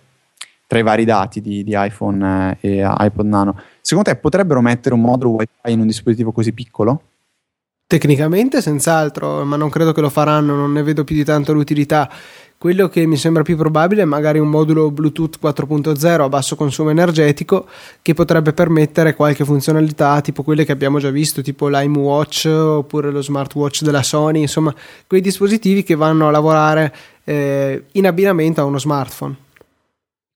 tra 0.67 0.79
i 0.79 0.83
vari 0.83 1.05
dati 1.05 1.39
di, 1.39 1.63
di, 1.63 1.73
iPhone 1.75 2.57
eh, 2.59 2.79
e 2.79 2.85
iPod 2.85 3.25
Nano. 3.25 3.61
Secondo 3.79 4.09
te 4.09 4.17
potrebbero 4.17 4.59
mettere 4.59 4.95
un 4.95 5.01
modulo 5.01 5.35
WiFi 5.35 5.71
in 5.71 5.79
un 5.79 5.87
dispositivo 5.87 6.33
così 6.33 6.51
piccolo? 6.51 7.01
Tecnicamente 7.89 8.61
senz'altro, 8.61 9.45
ma 9.45 9.55
non 9.55 9.69
credo 9.69 9.93
che 9.93 10.01
lo 10.01 10.09
faranno, 10.09 10.55
non 10.55 10.73
ne 10.73 10.83
vedo 10.83 11.05
più 11.05 11.15
di 11.15 11.23
tanto 11.23 11.53
l'utilità. 11.53 12.11
Quello 12.59 12.89
che 12.89 13.05
mi 13.05 13.17
sembra 13.17 13.43
più 13.43 13.55
probabile 13.55 14.01
è 14.01 14.05
magari 14.05 14.39
un 14.39 14.49
modulo 14.49 14.89
Bluetooth 14.89 15.37
4.0 15.39 16.21
a 16.21 16.27
basso 16.27 16.55
consumo 16.55 16.89
energetico 16.89 17.67
che 18.01 18.15
potrebbe 18.15 18.51
permettere 18.51 19.13
qualche 19.13 19.45
funzionalità 19.45 20.19
tipo 20.21 20.41
quelle 20.41 20.65
che 20.65 20.71
abbiamo 20.71 20.97
già 20.97 21.11
visto, 21.11 21.43
tipo 21.43 21.67
l'Ime 21.67 21.99
Watch 21.99 22.45
oppure 22.47 23.11
lo 23.11 23.21
smartwatch 23.21 23.83
della 23.83 24.01
Sony, 24.01 24.41
insomma, 24.41 24.73
quei 25.05 25.21
dispositivi 25.21 25.83
che 25.83 25.93
vanno 25.93 26.27
a 26.27 26.31
lavorare 26.31 26.95
eh, 27.25 27.83
in 27.91 28.07
abbinamento 28.07 28.59
a 28.59 28.63
uno 28.63 28.79
smartphone 28.79 29.45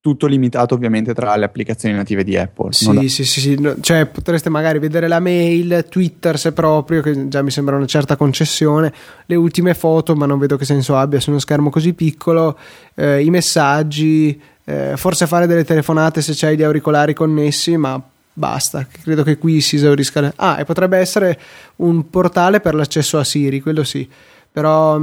tutto 0.02 0.26
limitato 0.26 0.74
ovviamente 0.74 1.14
tra 1.14 1.36
le 1.36 1.46
applicazioni 1.46 1.94
native 1.94 2.24
di 2.24 2.36
Apple. 2.36 2.74
Sì, 2.74 2.92
da... 2.92 3.02
sì, 3.02 3.24
sì, 3.24 3.40
sì, 3.40 3.74
cioè 3.82 4.08
potreste 4.08 4.50
magari 4.50 4.80
vedere 4.80 5.08
la 5.08 5.20
mail, 5.20 5.86
Twitter 5.88 6.40
se 6.40 6.54
proprio, 6.54 7.02
che 7.02 7.28
già 7.28 7.44
mi 7.44 7.52
sembra 7.52 7.76
una 7.76 7.86
certa 7.86 8.16
concessione, 8.16 8.92
le 9.28 9.36
ultime 9.36 9.76
foto, 9.76 10.16
ma 10.16 10.26
non 10.26 10.40
vedo 10.40 10.58
che 10.58 10.66
senso 10.66 10.98
abbia 10.98 11.20
su 11.20 11.30
uno 11.30 11.38
schermo 11.38 11.70
così 11.70 11.94
piccolo, 11.94 12.58
eh, 12.96 13.24
i 13.24 13.30
messaggi, 13.30 14.42
eh, 14.66 14.94
forse 14.98 15.28
fare 15.28 15.46
delle 15.46 15.64
telefonate 15.64 16.22
se 16.22 16.34
c'hai 16.36 16.58
gli 16.58 16.64
auricolari 16.64 17.14
connessi, 17.14 17.78
ma 17.78 18.02
basta, 18.34 18.88
credo 19.04 19.22
che 19.22 19.38
qui 19.38 19.62
si 19.62 19.76
esaurisca. 19.76 20.34
Ah, 20.36 20.60
e 20.60 20.66
potrebbe 20.66 20.98
essere 20.98 21.40
un 21.78 22.10
portale 22.10 22.60
per 22.60 22.74
l'accesso 22.74 23.20
a 23.20 23.24
Siri, 23.24 23.62
quello 23.62 23.84
sì, 23.84 24.10
però 24.52 25.00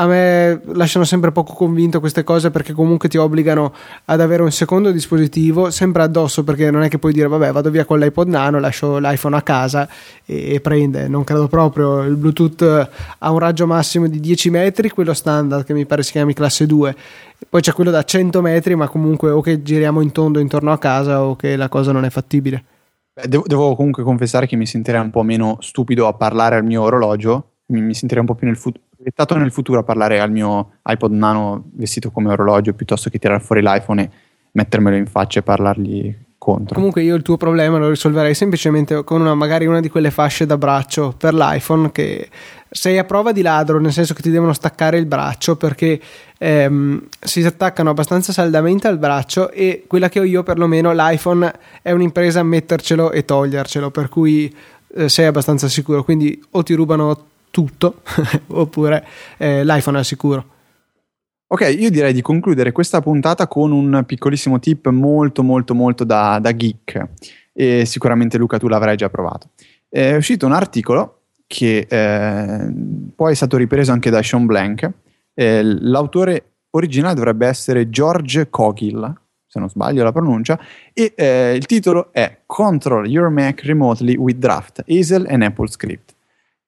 a 0.00 0.06
me 0.06 0.60
lasciano 0.74 1.04
sempre 1.04 1.32
poco 1.32 1.54
convinto 1.54 1.98
queste 1.98 2.22
cose 2.22 2.52
perché 2.52 2.72
comunque 2.72 3.08
ti 3.08 3.16
obbligano 3.16 3.74
ad 4.04 4.20
avere 4.20 4.42
un 4.42 4.52
secondo 4.52 4.92
dispositivo 4.92 5.70
sempre 5.70 6.04
addosso 6.04 6.44
perché 6.44 6.70
non 6.70 6.82
è 6.82 6.88
che 6.88 6.98
puoi 6.98 7.12
dire 7.12 7.26
vabbè 7.26 7.50
vado 7.50 7.68
via 7.68 7.84
con 7.84 7.98
l'iPod 7.98 8.28
nano 8.28 8.60
lascio 8.60 8.98
l'iPhone 8.98 9.34
a 9.34 9.42
casa 9.42 9.88
e, 10.24 10.54
e 10.54 10.60
prende. 10.60 11.08
Non 11.08 11.24
credo 11.24 11.48
proprio. 11.48 12.04
Il 12.04 12.14
Bluetooth 12.14 12.88
ha 13.18 13.30
un 13.30 13.38
raggio 13.40 13.66
massimo 13.66 14.06
di 14.06 14.20
10 14.20 14.50
metri 14.50 14.88
quello 14.90 15.12
standard 15.14 15.64
che 15.64 15.74
mi 15.74 15.84
pare 15.84 16.04
si 16.04 16.12
chiami 16.12 16.32
classe 16.32 16.66
2 16.66 16.96
poi 17.48 17.60
c'è 17.60 17.72
quello 17.72 17.90
da 17.90 18.04
100 18.04 18.40
metri 18.40 18.76
ma 18.76 18.86
comunque 18.88 19.30
o 19.30 19.40
che 19.40 19.62
giriamo 19.62 20.00
in 20.00 20.12
tondo 20.12 20.38
intorno 20.38 20.70
a 20.70 20.78
casa 20.78 21.24
o 21.24 21.34
che 21.34 21.56
la 21.56 21.68
cosa 21.68 21.90
non 21.90 22.04
è 22.04 22.10
fattibile. 22.10 22.64
Devo, 23.20 23.42
devo 23.48 23.74
comunque 23.74 24.04
confessare 24.04 24.46
che 24.46 24.54
mi 24.54 24.66
sentirei 24.66 25.00
un 25.00 25.10
po' 25.10 25.24
meno 25.24 25.56
stupido 25.60 26.06
a 26.06 26.12
parlare 26.12 26.54
al 26.54 26.64
mio 26.64 26.82
orologio 26.82 27.54
mi, 27.72 27.94
sentirei 27.94 28.22
un 28.22 28.28
po' 28.28 28.36
più 28.36 28.46
nel 28.46 28.56
futuro 28.56 28.84
proiettato 28.98 29.36
nel 29.36 29.52
futuro 29.52 29.78
a 29.78 29.84
parlare 29.84 30.18
al 30.18 30.32
mio 30.32 30.72
iPod 30.84 31.12
Nano 31.12 31.70
vestito 31.74 32.10
come 32.10 32.32
orologio 32.32 32.72
piuttosto 32.72 33.08
che 33.08 33.18
tirare 33.18 33.40
fuori 33.40 33.62
l'iPhone 33.62 34.02
e 34.02 34.10
mettermelo 34.50 34.96
in 34.96 35.06
faccia 35.06 35.38
e 35.38 35.42
parlargli 35.42 36.16
contro. 36.36 36.74
Comunque 36.74 37.02
io 37.02 37.14
il 37.14 37.22
tuo 37.22 37.36
problema 37.36 37.78
lo 37.78 37.88
risolverei 37.88 38.34
semplicemente 38.34 39.04
con 39.04 39.20
una, 39.20 39.34
magari 39.34 39.66
una 39.66 39.80
di 39.80 39.88
quelle 39.88 40.10
fasce 40.10 40.46
da 40.46 40.58
braccio 40.58 41.14
per 41.16 41.32
l'iPhone 41.32 41.92
che 41.92 42.28
sei 42.70 42.98
a 42.98 43.04
prova 43.04 43.30
di 43.30 43.42
ladro, 43.42 43.78
nel 43.78 43.92
senso 43.92 44.14
che 44.14 44.22
ti 44.22 44.30
devono 44.30 44.52
staccare 44.52 44.98
il 44.98 45.06
braccio 45.06 45.56
perché 45.56 46.00
ehm, 46.36 47.06
si 47.20 47.44
attaccano 47.44 47.90
abbastanza 47.90 48.32
saldamente 48.32 48.88
al 48.88 48.98
braccio 48.98 49.50
e 49.50 49.84
quella 49.86 50.08
che 50.08 50.18
ho 50.18 50.24
io 50.24 50.42
perlomeno 50.42 50.92
l'iPhone 50.92 51.52
è 51.82 51.92
un'impresa 51.92 52.40
a 52.40 52.44
mettercelo 52.44 53.12
e 53.12 53.24
togliercelo, 53.24 53.90
per 53.90 54.08
cui 54.08 54.52
eh, 54.94 55.08
sei 55.08 55.26
abbastanza 55.26 55.68
sicuro, 55.68 56.02
quindi 56.02 56.40
o 56.50 56.62
ti 56.62 56.74
rubano 56.74 57.26
tutto 57.50 58.02
oppure 58.48 59.06
eh, 59.36 59.64
l'iPhone 59.64 59.96
è 59.96 60.00
al 60.00 60.06
sicuro. 60.06 60.46
Ok, 61.50 61.74
io 61.78 61.90
direi 61.90 62.12
di 62.12 62.20
concludere 62.20 62.72
questa 62.72 63.00
puntata 63.00 63.48
con 63.48 63.72
un 63.72 64.02
piccolissimo 64.06 64.58
tip 64.58 64.88
molto 64.88 65.42
molto 65.42 65.74
molto 65.74 66.04
da, 66.04 66.38
da 66.40 66.54
geek 66.54 67.08
e 67.54 67.86
sicuramente 67.86 68.36
Luca 68.36 68.58
tu 68.58 68.68
l'avrai 68.68 68.96
già 68.96 69.08
provato. 69.08 69.48
È 69.88 70.14
uscito 70.14 70.44
un 70.44 70.52
articolo 70.52 71.22
che 71.48 71.86
eh, 71.88 72.72
poi 73.16 73.32
è 73.32 73.34
stato 73.34 73.56
ripreso 73.56 73.90
anche 73.90 74.10
da 74.10 74.22
Sean 74.22 74.46
Blank. 74.46 74.90
Eh, 75.34 75.62
l'autore 75.62 76.52
originale 76.70 77.14
dovrebbe 77.14 77.46
essere 77.46 77.88
George 77.88 78.50
Cogill, 78.50 79.12
se 79.46 79.58
non 79.58 79.70
sbaglio 79.70 80.04
la 80.04 80.12
pronuncia, 80.12 80.60
e 80.92 81.14
eh, 81.16 81.54
il 81.56 81.64
titolo 81.64 82.12
è 82.12 82.42
Control 82.44 83.06
Your 83.06 83.30
Mac 83.30 83.62
Remotely 83.62 84.14
with 84.16 84.36
Draft, 84.36 84.84
Hazel 84.86 85.26
and 85.28 85.42
Apple 85.42 85.68
Script. 85.68 86.14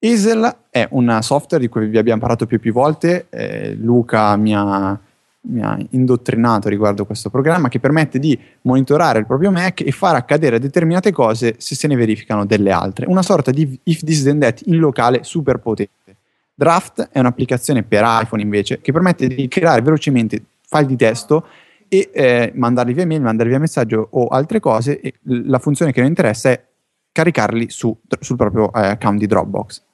Hazel 0.03 0.57
è 0.71 0.87
un 0.91 1.19
software 1.21 1.63
di 1.63 1.69
cui 1.69 1.85
vi 1.85 1.99
abbiamo 1.99 2.19
parlato 2.19 2.47
più 2.47 2.57
e 2.57 2.59
più 2.59 2.73
volte, 2.73 3.27
eh, 3.29 3.75
Luca 3.75 4.35
mi 4.35 4.55
ha, 4.55 4.99
mi 5.41 5.61
ha, 5.61 5.77
indottrinato 5.91 6.69
riguardo 6.69 7.05
questo 7.05 7.29
programma 7.29 7.67
che 7.67 7.79
permette 7.79 8.17
di 8.17 8.37
monitorare 8.61 9.19
il 9.19 9.27
proprio 9.27 9.51
Mac 9.51 9.81
e 9.81 9.91
far 9.91 10.15
accadere 10.15 10.57
determinate 10.57 11.11
cose 11.11 11.53
se 11.59 11.75
se 11.75 11.87
ne 11.87 11.95
verificano 11.95 12.47
delle 12.47 12.71
altre. 12.71 13.05
Una 13.05 13.21
sorta 13.21 13.51
di 13.51 13.79
if 13.83 14.01
this 14.01 14.23
then 14.23 14.39
that 14.39 14.61
in 14.65 14.79
locale 14.79 15.23
super 15.23 15.59
potente. 15.59 16.15
Draft 16.55 17.09
è 17.11 17.19
un'applicazione 17.19 17.83
per 17.83 18.03
iPhone 18.03 18.41
invece 18.41 18.81
che 18.81 18.91
permette 18.91 19.27
di 19.27 19.47
creare 19.47 19.81
velocemente 19.81 20.43
file 20.63 20.87
di 20.87 20.95
testo 20.95 21.45
e 21.87 22.09
eh, 22.11 22.51
mandarli 22.55 22.93
via 22.93 23.05
mail, 23.05 23.21
mandarli 23.21 23.51
via 23.51 23.59
messaggio 23.59 24.07
o 24.09 24.27
altre 24.29 24.59
cose 24.59 24.99
e 24.99 25.13
la 25.23 25.59
funzione 25.59 25.91
che 25.91 25.99
non 25.99 26.09
interessa 26.09 26.49
è 26.49 26.63
caricarli 27.11 27.69
su, 27.69 27.95
sul 28.19 28.35
proprio 28.35 28.73
eh, 28.73 28.87
account 28.87 29.19
di 29.19 29.27
Dropbox. 29.27 29.89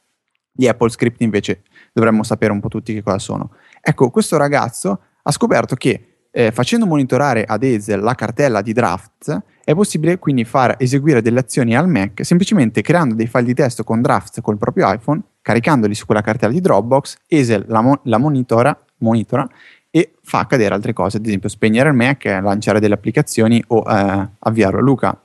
Gli 0.57 0.67
Apple 0.67 0.89
Script 0.89 1.21
invece 1.21 1.61
dovremmo 1.93 2.23
sapere 2.23 2.51
un 2.51 2.59
po' 2.59 2.67
tutti 2.67 2.93
che 2.93 3.03
cosa 3.03 3.19
sono. 3.19 3.51
Ecco, 3.79 4.09
questo 4.09 4.35
ragazzo 4.37 4.99
ha 5.21 5.31
scoperto 5.31 5.75
che 5.75 6.17
eh, 6.31 6.51
facendo 6.51 6.85
monitorare 6.85 7.45
ad 7.45 7.63
Ezel 7.63 8.01
la 8.01 8.15
cartella 8.15 8.61
di 8.61 8.73
drafts 8.73 9.37
è 9.63 9.73
possibile 9.73 10.19
quindi 10.19 10.43
far 10.45 10.75
eseguire 10.77 11.21
delle 11.21 11.39
azioni 11.39 11.75
al 11.75 11.87
Mac 11.87 12.23
semplicemente 12.25 12.81
creando 12.81 13.15
dei 13.15 13.27
file 13.27 13.43
di 13.43 13.53
testo 13.53 13.83
con 13.83 14.01
drafts 14.01 14.39
col 14.41 14.57
proprio 14.57 14.91
iPhone, 14.91 15.21
caricandoli 15.41 15.95
su 15.95 16.05
quella 16.05 16.21
cartella 16.21 16.53
di 16.53 16.61
Dropbox, 16.61 17.17
Ezel 17.27 17.65
la, 17.67 17.81
mo- 17.81 17.99
la 18.03 18.17
monitora, 18.17 18.77
monitora, 18.97 19.47
e 19.89 20.13
fa 20.21 20.39
accadere 20.39 20.73
altre 20.73 20.93
cose, 20.93 21.17
ad 21.17 21.25
esempio 21.25 21.49
spegnere 21.49 21.89
il 21.89 21.95
Mac, 21.95 22.25
lanciare 22.25 22.79
delle 22.79 22.93
applicazioni 22.93 23.63
o 23.67 23.83
eh, 23.87 24.29
avviarlo. 24.39 24.79
Luca, 24.79 25.19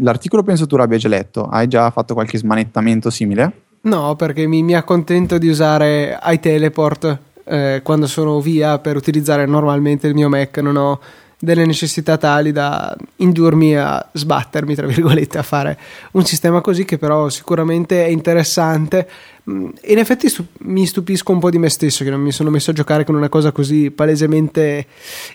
l'articolo 0.00 0.42
penso 0.42 0.66
tu 0.66 0.76
l'abbia 0.76 0.98
già 0.98 1.08
letto, 1.08 1.46
hai 1.46 1.66
già 1.68 1.90
fatto 1.90 2.14
qualche 2.14 2.36
smanettamento 2.36 3.10
simile? 3.10 3.63
No, 3.84 4.16
perché 4.16 4.46
mi, 4.46 4.62
mi 4.62 4.74
accontento 4.74 5.36
di 5.36 5.48
usare 5.48 6.18
iTeleport 6.22 7.18
eh, 7.44 7.80
quando 7.82 8.06
sono 8.06 8.40
via 8.40 8.78
per 8.78 8.96
utilizzare 8.96 9.44
normalmente 9.44 10.06
il 10.06 10.14
mio 10.14 10.28
Mac, 10.30 10.56
non 10.58 10.76
ho 10.76 11.00
delle 11.38 11.66
necessità 11.66 12.16
tali 12.16 12.52
da 12.52 12.96
indurmi 13.16 13.76
a 13.76 14.08
sbattermi, 14.10 14.74
tra 14.74 14.86
virgolette, 14.86 15.36
a 15.36 15.42
fare 15.42 15.78
un 16.12 16.24
sistema 16.24 16.62
così 16.62 16.86
che 16.86 16.96
però 16.96 17.28
sicuramente 17.28 18.06
è 18.06 18.08
interessante. 18.08 19.06
Mm, 19.50 19.68
in 19.88 19.98
effetti 19.98 20.30
stu- 20.30 20.46
mi 20.60 20.86
stupisco 20.86 21.32
un 21.32 21.38
po' 21.38 21.50
di 21.50 21.58
me 21.58 21.68
stesso 21.68 22.02
che 22.02 22.10
non 22.10 22.22
mi 22.22 22.32
sono 22.32 22.48
messo 22.48 22.70
a 22.70 22.74
giocare 22.74 23.04
con 23.04 23.14
una 23.14 23.28
cosa 23.28 23.52
così 23.52 23.90
palesemente 23.90 24.86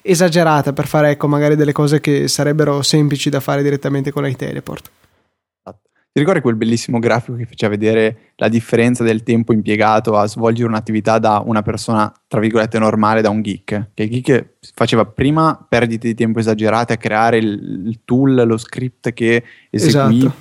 esagerata 0.01 0.73
per 0.73 0.87
fare 0.87 1.11
ecco 1.11 1.27
magari 1.27 1.55
delle 1.55 1.73
cose 1.73 1.99
che 1.99 2.27
sarebbero 2.27 2.81
semplici 2.81 3.29
da 3.29 3.39
fare 3.39 3.61
direttamente 3.61 4.11
con 4.11 4.25
iTeleport. 4.27 4.89
Ti 6.11 6.19
ricordi 6.19 6.41
quel 6.41 6.55
bellissimo 6.55 6.97
grafico 6.97 7.37
che 7.37 7.45
faceva 7.45 7.71
vedere 7.71 8.31
la 8.37 8.49
differenza 8.49 9.03
del 9.03 9.21
tempo 9.21 9.53
impiegato 9.53 10.17
a 10.17 10.25
svolgere 10.25 10.67
un'attività 10.67 11.19
da 11.19 11.43
una 11.45 11.61
persona, 11.61 12.11
tra 12.27 12.39
virgolette, 12.39 12.79
normale, 12.79 13.21
da 13.21 13.29
un 13.29 13.43
geek? 13.43 13.91
Che 13.93 14.03
il 14.03 14.09
geek 14.09 14.55
faceva 14.73 15.05
prima 15.05 15.63
perdite 15.69 16.07
di 16.07 16.15
tempo 16.15 16.39
esagerate 16.39 16.93
a 16.93 16.97
creare 16.97 17.37
il, 17.37 17.83
il 17.85 17.99
tool, 18.05 18.43
lo 18.43 18.57
script 18.57 19.13
che 19.13 19.43
eseguì 19.69 20.17
esatto. 20.17 20.33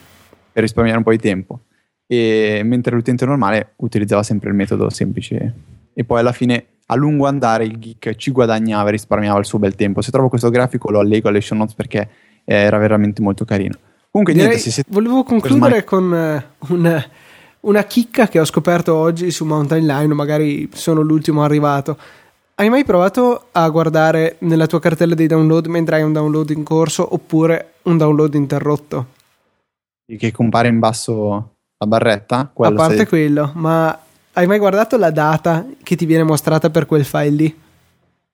per 0.52 0.62
risparmiare 0.62 0.98
un 0.98 1.04
po' 1.04 1.10
di 1.10 1.18
tempo. 1.18 1.60
E, 2.06 2.62
mentre 2.64 2.94
l'utente 2.94 3.26
normale 3.26 3.74
utilizzava 3.76 4.22
sempre 4.22 4.48
il 4.48 4.54
metodo 4.54 4.88
semplice. 4.88 5.52
E 5.92 6.02
poi 6.02 6.20
alla 6.20 6.32
fine, 6.32 6.64
a 6.86 6.94
lungo 6.94 7.26
andare, 7.26 7.64
il 7.64 7.78
geek 7.78 8.16
ci 8.16 8.30
guadagnava 8.30 8.88
e 8.88 8.92
risparmiava 8.92 9.38
il 9.38 9.44
suo 9.44 9.58
bel 9.58 9.74
tempo. 9.74 10.00
Se 10.00 10.10
trovo 10.10 10.30
questo 10.30 10.48
grafico 10.48 10.90
lo 10.90 11.00
allego 11.00 11.28
alle 11.28 11.42
show 11.42 11.58
notes 11.58 11.74
perché 11.74 12.08
era 12.46 12.78
veramente 12.78 13.20
molto 13.20 13.44
carino. 13.44 13.76
Comunque, 14.10 14.34
Direi, 14.34 14.48
niente, 14.48 14.70
siete... 14.70 14.88
volevo 14.92 15.22
concludere 15.22 15.84
con 15.84 16.10
uh, 16.10 16.72
un, 16.72 17.04
una 17.60 17.84
chicca 17.84 18.28
che 18.28 18.40
ho 18.40 18.44
scoperto 18.44 18.94
oggi 18.94 19.30
su 19.30 19.44
Mountain 19.44 19.86
Line, 19.86 20.14
magari 20.14 20.68
sono 20.72 21.02
l'ultimo 21.02 21.42
arrivato. 21.42 21.96
Hai 22.54 22.70
mai 22.70 22.84
provato 22.84 23.48
a 23.52 23.68
guardare 23.68 24.36
nella 24.40 24.66
tua 24.66 24.80
cartella 24.80 25.14
dei 25.14 25.28
download 25.28 25.66
mentre 25.66 25.96
hai 25.96 26.02
un 26.02 26.12
download 26.12 26.50
in 26.50 26.64
corso 26.64 27.06
oppure 27.14 27.74
un 27.82 27.96
download 27.96 28.34
interrotto? 28.34 29.06
Che 30.04 30.32
compare 30.32 30.68
in 30.68 30.78
basso 30.78 31.54
la 31.76 31.86
barretta? 31.86 32.50
A 32.54 32.72
parte 32.72 32.96
sei... 32.96 33.06
quello, 33.06 33.52
ma 33.54 33.96
hai 34.32 34.46
mai 34.46 34.58
guardato 34.58 34.96
la 34.96 35.10
data 35.10 35.66
che 35.82 35.94
ti 35.94 36.06
viene 36.06 36.24
mostrata 36.24 36.70
per 36.70 36.86
quel 36.86 37.04
file 37.04 37.30
lì? 37.30 37.58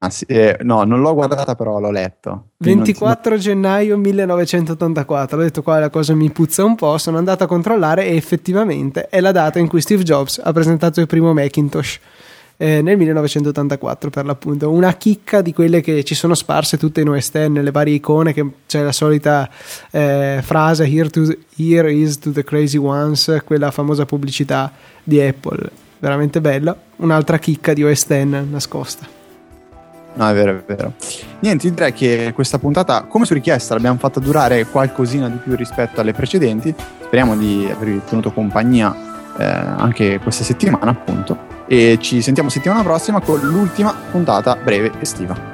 Ah, 0.04 0.10
sì, 0.10 0.26
eh, 0.26 0.58
no, 0.60 0.84
non 0.84 1.00
l'ho 1.00 1.14
guardata, 1.14 1.54
però 1.54 1.80
l'ho 1.80 1.90
letto. 1.90 2.48
24 2.58 3.30
non... 3.30 3.38
gennaio 3.40 3.96
1984. 3.96 5.38
Ho 5.38 5.40
detto 5.40 5.62
qua 5.62 5.78
la 5.78 5.88
cosa 5.88 6.14
mi 6.14 6.30
puzza 6.30 6.62
un 6.62 6.74
po'. 6.74 6.98
Sono 6.98 7.16
andato 7.16 7.44
a 7.44 7.46
controllare 7.46 8.06
e 8.06 8.16
effettivamente 8.16 9.08
è 9.08 9.20
la 9.20 9.32
data 9.32 9.58
in 9.58 9.66
cui 9.66 9.80
Steve 9.80 10.02
Jobs 10.02 10.40
ha 10.42 10.52
presentato 10.52 11.00
il 11.00 11.06
primo 11.06 11.32
Macintosh. 11.32 11.98
Eh, 12.56 12.82
nel 12.82 12.96
1984 12.98 14.10
per 14.10 14.26
l'appunto 14.26 14.70
una 14.70 14.92
chicca 14.92 15.40
di 15.40 15.52
quelle 15.52 15.80
che 15.80 16.04
ci 16.04 16.14
sono 16.14 16.34
sparse 16.34 16.78
tutte 16.78 17.00
in 17.00 17.08
End 17.08 17.52
nelle 17.52 17.72
varie 17.72 17.94
icone 17.94 18.32
che 18.32 18.48
c'è 18.68 18.80
la 18.80 18.92
solita 18.92 19.50
eh, 19.90 20.38
frase 20.40 20.84
here, 20.84 21.08
to, 21.08 21.36
here 21.56 21.92
is 21.92 22.16
to 22.20 22.30
the 22.30 22.44
crazy 22.44 22.78
ones 22.78 23.42
quella 23.44 23.72
famosa 23.72 24.06
pubblicità 24.06 24.70
di 25.02 25.20
Apple 25.20 25.68
veramente 25.98 26.40
bella 26.40 26.78
un'altra 26.98 27.38
chicca 27.38 27.72
di 27.72 27.82
End 27.82 28.46
nascosta 28.48 29.23
No, 30.14 30.29
è 30.29 30.35
vero, 30.35 30.53
è 30.53 30.62
vero. 30.66 30.92
Niente, 31.40 31.68
direi 31.70 31.92
che 31.92 32.33
questa 32.35 32.59
puntata, 32.59 33.03
come 33.03 33.24
su 33.24 33.35
richiesta, 33.35 33.74
l'abbiamo 33.74 33.98
fatta 33.98 34.20
durare 34.20 34.64
qualcosina 34.66 35.29
di 35.29 35.38
più 35.38 35.57
rispetto 35.57 36.00
alle 36.00 36.12
precedenti. 36.12 36.74
Speriamo 37.03 37.37
di 37.37 37.68
avervi 37.70 38.00
tenuto 38.09 38.33
compagnia 38.33 38.94
eh, 39.37 39.44
anche 39.44 40.20
questa 40.20 40.44
settimana, 40.44 40.90
appunto. 40.90 41.53
E 41.66 41.98
ci 42.00 42.22
sentiamo 42.22 42.48
settimana 42.48 42.83
prossima 42.83 43.20
con 43.20 43.40
l'ultima 43.40 43.94
puntata 44.11 44.57
breve 44.57 44.92
estiva. 45.00 45.53